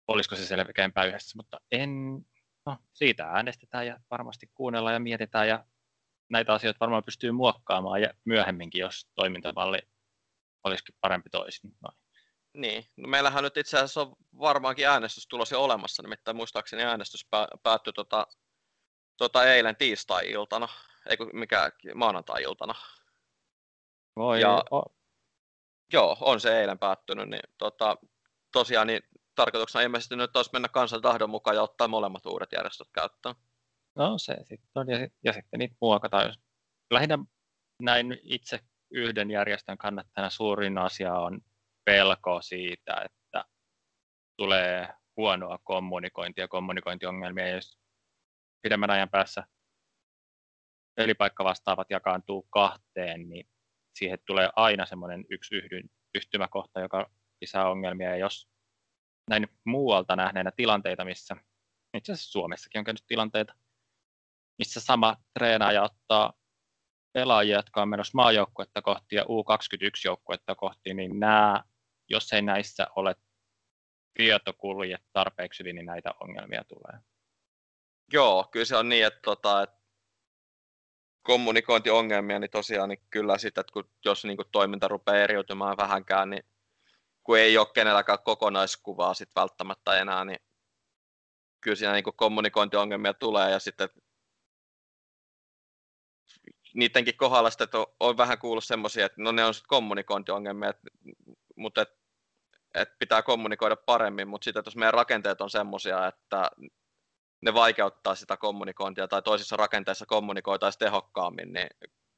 olisiko 0.08 0.36
se 0.36 0.46
selkeämpää 0.46 1.04
yhdessä, 1.04 1.36
mutta 1.36 1.60
en, 1.72 1.90
no, 2.66 2.78
siitä 2.92 3.26
äänestetään 3.26 3.86
ja 3.86 4.00
varmasti 4.10 4.50
kuunnellaan 4.54 4.94
ja 4.94 5.00
mietitään 5.00 5.48
ja 5.48 5.64
näitä 6.28 6.52
asioita 6.52 6.80
varmaan 6.80 7.04
pystyy 7.04 7.32
muokkaamaan 7.32 8.02
ja 8.02 8.10
myöhemminkin, 8.24 8.80
jos 8.80 9.06
toimintamalli 9.14 9.78
olisikin 10.64 10.94
parempi 11.00 11.30
toisin. 11.30 11.70
Noin. 11.82 11.96
Niin, 12.54 12.84
no 12.96 13.08
meillähän 13.08 13.44
nyt 13.44 13.56
itse 13.56 13.76
asiassa 13.76 14.00
on 14.00 14.16
varmaankin 14.38 14.88
äänestystulos 14.88 15.50
jo 15.50 15.64
olemassa, 15.64 16.02
nimittäin 16.02 16.36
muistaakseni 16.36 16.82
äänestys 16.82 17.26
päättyi 17.62 17.92
tota, 17.92 18.26
tota 19.16 19.44
eilen 19.44 19.76
tiistai-iltana, 19.76 20.68
eikö 21.10 21.26
mikä 21.32 21.70
maanantai-iltana. 21.94 22.74
Voi, 24.16 24.40
ja, 24.40 24.64
o... 24.70 24.82
Joo, 25.92 26.16
on 26.20 26.40
se 26.40 26.60
eilen 26.60 26.78
päättynyt, 26.78 27.28
niin 27.28 27.42
tota, 27.58 27.96
tosiaan 28.52 28.86
niin 28.86 29.02
tarkoituksena 29.34 29.82
ilmeisesti 29.82 30.16
nyt 30.16 30.36
olisi 30.36 30.50
mennä 30.52 30.68
kansan 30.68 31.02
tahdon 31.02 31.30
mukaan 31.30 31.56
ja 31.56 31.62
ottaa 31.62 31.88
molemmat 31.88 32.26
uudet 32.26 32.52
järjestöt 32.52 32.88
käyttöön. 32.92 33.34
No 33.96 34.18
se 34.18 34.36
sitten 34.42 34.70
on, 34.74 34.90
ja, 34.90 35.08
ja 35.24 35.32
sitten 35.32 35.58
niitä 35.58 35.76
muokataan. 35.80 36.34
Lähinnä 36.90 37.18
näin 37.82 38.18
itse 38.22 38.60
yhden 38.90 39.30
järjestön 39.30 39.78
kannattajana 39.78 40.30
suurin 40.30 40.78
asia 40.78 41.14
on 41.14 41.40
pelko 41.84 42.42
siitä, 42.42 43.04
että 43.04 43.44
tulee 44.36 44.88
huonoa 45.16 45.58
kommunikointia, 45.64 46.48
kommunikointiongelmia, 46.48 47.48
jos 47.48 47.78
pidemmän 48.62 48.90
ajan 48.90 49.08
päässä 49.08 49.44
pelipaikkavastaavat 50.94 51.90
jakaantuu 51.90 52.46
kahteen, 52.50 53.28
niin 53.28 53.48
siihen 53.98 54.18
tulee 54.26 54.48
aina 54.56 54.86
semmoinen 54.86 55.24
yksi 55.30 55.54
yhdyn, 55.54 55.90
yhtymäkohta, 56.14 56.80
joka 56.80 57.10
lisää 57.40 57.70
ongelmia, 57.70 58.10
ja 58.10 58.16
jos 58.16 58.48
näin 59.30 59.48
muualta 59.64 60.16
nähneenä 60.16 60.50
tilanteita, 60.56 61.04
missä 61.04 61.36
itse 61.96 62.12
asiassa 62.12 62.32
Suomessakin 62.32 62.78
on 62.78 62.84
käynyt 62.84 63.04
tilanteita, 63.06 63.54
missä 64.58 64.80
sama 64.80 65.16
treenaaja 65.38 65.82
ottaa 65.82 66.32
pelaajia, 67.12 67.56
jotka 67.56 67.82
on 67.82 67.88
menossa 67.88 68.12
maajoukkuetta 68.14 68.82
kohti 68.82 69.16
ja 69.16 69.22
U21-joukkuetta 69.22 70.54
kohti, 70.54 70.94
niin 70.94 71.20
nämä, 71.20 71.64
jos 72.08 72.32
ei 72.32 72.42
näissä 72.42 72.86
ole 72.96 73.16
tietokulje 74.14 74.98
tarpeeksi 75.12 75.60
hyvin, 75.60 75.76
niin 75.76 75.86
näitä 75.86 76.10
ongelmia 76.20 76.64
tulee. 76.68 77.00
Joo, 78.12 78.48
kyllä 78.50 78.64
se 78.64 78.76
on 78.76 78.88
niin, 78.88 79.06
että, 79.06 79.20
tota, 79.22 79.62
että 79.62 79.76
kommunikointiongelmia, 81.22 82.38
niin 82.38 82.50
tosiaan 82.50 82.88
niin 82.88 83.02
kyllä 83.10 83.38
sitten, 83.38 83.60
että 83.60 83.72
kun, 83.72 83.90
jos 84.04 84.24
niin 84.24 84.36
kuin 84.36 84.48
toiminta 84.52 84.88
rupeaa 84.88 85.18
eriytymään 85.18 85.76
vähänkään, 85.76 86.30
niin 86.30 86.42
kun 87.22 87.38
ei 87.38 87.58
ole 87.58 87.66
kenelläkään 87.74 88.18
kokonaiskuvaa 88.24 89.14
sit 89.14 89.28
välttämättä 89.36 89.98
enää, 89.98 90.24
niin 90.24 90.38
kyllä 91.60 91.76
siinä 91.76 91.92
niin 91.92 92.04
kuin 92.04 92.16
kommunikointiongelmia 92.16 93.14
tulee 93.14 93.50
ja 93.50 93.58
sitten 93.58 93.88
niidenkin 96.74 97.16
kohdalla 97.16 97.50
sitten, 97.50 97.64
että 97.64 97.78
on, 97.78 97.86
on 98.00 98.16
vähän 98.16 98.38
kuullut 98.38 98.64
semmoisia, 98.64 99.06
että 99.06 99.22
no 99.22 99.32
ne 99.32 99.44
on 99.44 99.54
sitten 99.54 99.68
kommunikointiongelmia, 99.68 100.68
että, 100.68 100.90
mutta 101.56 101.82
et, 101.82 101.88
et 102.74 102.88
pitää 102.98 103.22
kommunikoida 103.22 103.76
paremmin, 103.76 104.28
mutta 104.28 104.44
sitten 104.44 104.62
jos 104.66 104.76
meidän 104.76 104.94
rakenteet 104.94 105.40
on 105.40 105.50
semmoisia, 105.50 106.06
että 106.06 106.50
ne 107.42 107.54
vaikeuttaa 107.54 108.14
sitä 108.14 108.36
kommunikointia 108.36 109.08
tai 109.08 109.22
toisissa 109.22 109.56
rakenteissa 109.56 110.06
kommunikoitaisiin 110.06 110.78
tehokkaammin, 110.78 111.52
niin 111.52 111.68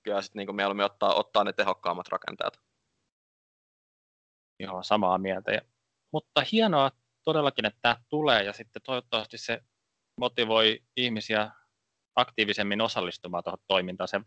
kyllä 0.03 0.23
sitten 0.23 0.47
niin 0.47 0.57
mieluummin 0.57 0.87
ottaa, 0.87 1.15
ottaa 1.15 1.45
ne 1.45 1.53
tehokkaammat 1.53 2.09
rakenteet. 2.09 2.61
Joo, 4.61 4.83
samaa 4.83 5.19
mieltä. 5.19 5.51
Ja, 5.53 5.61
mutta 6.13 6.43
hienoa 6.53 6.91
todellakin, 7.25 7.67
että 7.67 7.79
tämä 7.83 7.97
tulee 8.09 8.43
ja 8.43 8.53
sitten 8.53 8.83
toivottavasti 8.83 9.39
se 9.39 9.63
motivoi 10.21 10.83
ihmisiä 10.97 11.51
aktiivisemmin 12.17 12.81
osallistumaan 12.81 13.45
tuohon 13.45 13.59
toimintaan. 13.69 14.09
Se 14.09 14.21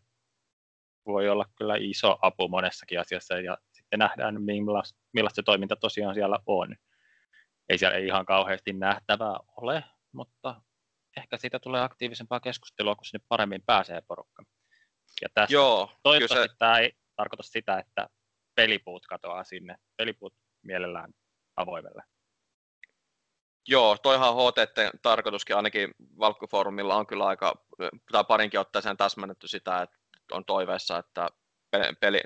voi 1.10 1.30
olla 1.30 1.46
kyllä 1.56 1.76
iso 1.80 2.18
apu 2.22 2.48
monessakin 2.48 3.00
asiassa 3.00 3.34
ja 3.34 3.58
sitten 3.72 4.00
nähdään, 4.00 4.42
millaista, 4.42 5.00
millaista 5.14 5.36
se 5.36 5.44
toiminta 5.44 5.76
tosiaan 5.76 6.14
siellä 6.14 6.40
on. 6.46 6.76
Ei 7.70 7.78
siellä 7.78 7.98
ei 7.98 8.06
ihan 8.06 8.26
kauheasti 8.26 8.74
nähtävää 8.74 9.38
ole, 9.58 9.84
mutta 10.12 10.62
ehkä 11.18 11.38
siitä 11.38 11.60
tulee 11.60 11.82
aktiivisempaa 11.82 12.40
keskustelua, 12.40 12.96
kun 12.96 13.06
sinne 13.06 13.26
paremmin 13.28 13.64
pääsee 13.66 14.02
porukka. 14.08 14.44
Ja 15.22 15.28
tästä 15.34 15.54
Joo, 15.54 15.92
toivottavasti 16.04 16.54
se... 16.54 16.58
tämä 16.58 16.80
ei 16.80 16.92
tarkoita 17.16 17.44
sitä, 17.44 17.80
että 17.80 18.10
pelipuut 18.56 19.06
katoaa 19.08 19.44
sinne. 19.44 19.76
Pelipuut 19.98 20.34
mielellään 20.62 21.14
avoimelle. 21.56 22.04
Joo, 23.68 23.98
toihan 23.98 24.36
HTT 24.36 25.02
tarkoituskin 25.02 25.56
ainakin 25.56 25.92
Valkkufoorumilla 26.20 26.96
on 26.96 27.08
kyllä 27.08 27.26
aika, 27.26 27.66
tai 28.12 28.24
parinkin 28.28 28.60
otteeseen 28.60 28.98
täsmennetty 28.98 29.48
sitä, 29.48 29.82
että 29.82 29.99
on 30.32 30.46
toiveessa, 30.46 30.98
että 30.98 31.30
peli, 32.00 32.22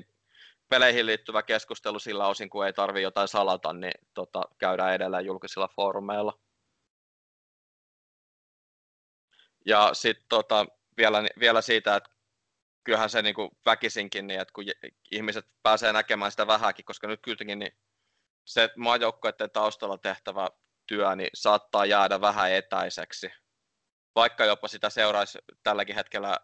peleihin 0.70 1.06
liittyvä 1.06 1.44
keskustelu 1.44 2.00
sillä 2.00 2.28
osin, 2.28 2.50
kun 2.50 2.66
ei 2.66 2.74
tarvi 2.74 3.02
jotain 3.02 3.28
salata, 3.28 3.74
niin 3.74 3.94
tota, 4.14 4.42
käydään 4.58 4.94
edelleen 4.94 5.26
julkisilla 5.26 5.68
foorumeilla. 5.68 6.40
Ja 9.66 9.90
sitten 9.94 10.26
tota, 10.30 10.66
vielä, 10.98 11.24
vielä 11.40 11.62
siitä, 11.62 11.96
että 11.96 12.10
kyllähän 12.84 13.10
se 13.10 13.22
niin 13.22 13.36
kuin 13.36 13.50
väkisinkin, 13.66 14.28
niin 14.28 14.40
että 14.40 14.52
kun 14.54 14.64
ihmiset 15.12 15.46
pääsee 15.64 15.94
näkemään 15.94 16.32
sitä 16.32 16.48
vähänkin, 16.48 16.86
koska 16.86 17.08
nyt 17.08 17.22
kuitenkin 17.26 17.60
niin 17.60 17.78
se 18.46 18.70
maajoukkoiden 18.78 19.52
taustalla 19.52 19.98
tehtävä 19.98 20.50
työ 20.88 21.16
niin 21.16 21.30
saattaa 21.34 21.86
jäädä 21.86 22.22
vähän 22.22 22.52
etäiseksi, 22.52 23.32
vaikka 24.16 24.46
jopa 24.46 24.68
sitä 24.68 24.90
seuraisi 24.90 25.40
tälläkin 25.64 25.96
hetkellä 25.96 26.38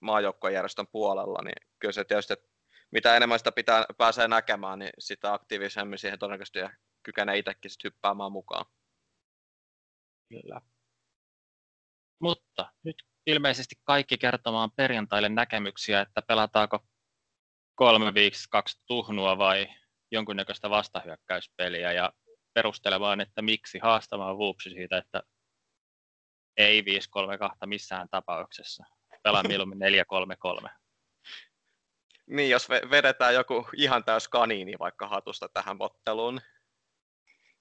maajoukkojärjestön 0.00 0.86
puolella, 0.92 1.42
niin 1.44 1.68
kyllä 1.78 1.92
se 1.92 2.04
tietysti, 2.04 2.32
että 2.32 2.48
mitä 2.90 3.16
enemmän 3.16 3.38
sitä 3.38 3.52
pitää, 3.52 3.84
pääsee 3.98 4.28
näkemään, 4.28 4.78
niin 4.78 4.92
sitä 4.98 5.32
aktiivisemmin 5.32 5.98
siihen 5.98 6.18
todennäköisesti 6.18 6.58
kykenee 7.02 7.38
itsekin 7.38 7.70
hyppäämään 7.84 8.32
mukaan. 8.32 8.64
Kyllä. 10.28 10.60
Mutta 12.20 12.72
nyt 12.84 12.96
ilmeisesti 13.26 13.74
kaikki 13.84 14.18
kertomaan 14.18 14.70
perjantaille 14.76 15.28
näkemyksiä, 15.28 16.00
että 16.00 16.22
pelataanko 16.22 16.78
kolme 17.74 18.14
viiksi 18.14 18.48
kaksi 18.50 18.82
tuhnua 18.86 19.38
vai 19.38 19.68
jonkunnäköistä 20.10 20.70
vastahyökkäyspeliä 20.70 21.92
ja 21.92 22.12
perustelemaan, 22.54 23.20
että 23.20 23.42
miksi 23.42 23.78
haastamaan 23.78 24.38
Vuupsi 24.38 24.70
siitä, 24.70 24.98
että 24.98 25.22
ei 26.56 26.80
5-3-2 26.80 26.84
missään 27.66 28.08
tapauksessa. 28.10 28.84
Pelaa 29.22 29.42
mieluummin 29.42 29.78
4-3-3. 30.64 30.68
Niin, 32.26 32.50
jos 32.50 32.68
vedetään 32.68 33.34
joku 33.34 33.68
ihan 33.76 34.04
täys 34.04 34.28
kaniini 34.28 34.78
vaikka 34.78 35.08
hatusta 35.08 35.48
tähän 35.48 35.76
otteluun. 35.80 36.40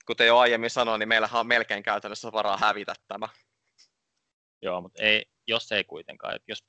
Kuten 0.05 0.27
jo 0.27 0.37
aiemmin 0.37 0.69
sanoin, 0.69 0.99
niin 0.99 1.09
meillähän 1.09 1.39
on 1.39 1.47
melkein 1.47 1.83
käytännössä 1.83 2.31
varaa 2.31 2.57
hävitä 2.57 2.93
tämä. 3.07 3.27
Joo, 4.61 4.81
mutta 4.81 5.03
ei, 5.03 5.25
jos 5.47 5.71
ei 5.71 5.83
kuitenkaan. 5.83 6.35
Et 6.35 6.43
jos, 6.47 6.63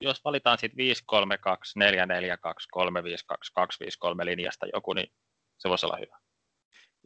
jos 0.00 0.24
valitaan 0.24 0.58
sitten 0.58 0.76
5 0.76 1.02
3 1.06 1.38
2 1.38 1.78
4 1.78 2.06
4 2.06 2.36
2 2.36 2.68
3 2.70 3.04
5 3.04 3.24
2 3.26 3.52
2 3.54 3.84
5 3.84 3.98
3 3.98 4.26
linjasta 4.26 4.66
joku, 4.74 4.92
niin 4.92 5.12
se 5.58 5.68
voisi 5.68 5.86
olla 5.86 5.98
hyvä. 6.00 6.18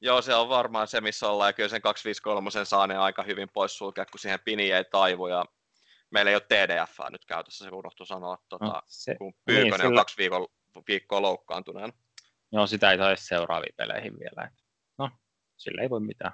Joo, 0.05 0.23
se 0.23 0.35
on 0.35 0.49
varmaan 0.49 0.89
se, 0.89 1.01
missä 1.01 1.29
ollaan, 1.29 1.49
ja 1.49 1.53
kyllä 1.53 1.69
sen 1.69 1.83
253 1.83 2.51
saa 2.65 2.87
ne 2.87 2.97
aika 2.97 3.23
hyvin 3.23 3.49
sulkea, 3.67 4.07
kun 4.07 4.21
siihen 4.21 4.41
pini 4.45 4.73
ei 4.73 4.85
taivu, 4.85 5.27
ja 5.27 5.45
meillä 6.11 6.31
ei 6.31 6.35
ole 6.35 6.43
TDF 6.43 6.99
nyt 7.11 7.25
käytössä, 7.25 7.65
se 7.65 7.71
unohtui 7.71 8.07
sanoa, 8.07 8.39
tuota, 8.49 8.65
no, 8.65 8.83
se, 8.87 9.15
kun 9.15 9.35
Pyykkönen 9.45 9.71
niin, 9.71 9.77
sillä... 9.77 9.89
on 9.89 9.97
kaksi 9.97 10.17
viikkoa, 10.17 10.47
viikkoa 10.89 11.23
loukkaantuneena. 11.23 11.93
Joo, 12.53 12.67
sitä 12.67 12.91
ei 12.91 12.99
saisi 12.99 13.27
seuraaviin 13.27 13.75
peleihin 13.77 14.19
vielä. 14.19 14.51
No, 14.99 15.11
sillä 15.57 15.83
ei 15.83 15.91
voi 15.91 16.01
mitään. 16.01 16.33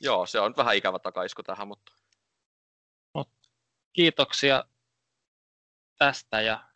Joo, 0.00 0.26
se 0.26 0.40
on 0.40 0.54
vähän 0.56 0.76
ikävä 0.76 0.98
takaisku 0.98 1.42
tähän, 1.42 1.68
mutta... 1.68 1.92
No, 3.14 3.24
kiitoksia 3.92 4.64
tästä 5.98 6.40
ja 6.40 6.68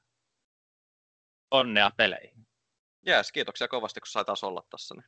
onnea 1.50 1.90
peleihin. 1.96 2.33
Jees, 3.06 3.32
kiitoksia 3.32 3.68
kovasti, 3.68 4.00
kun 4.00 4.06
sai 4.06 4.24
taas 4.24 4.44
olla 4.44 4.62
tässä. 4.70 4.94
Niin. 4.94 5.04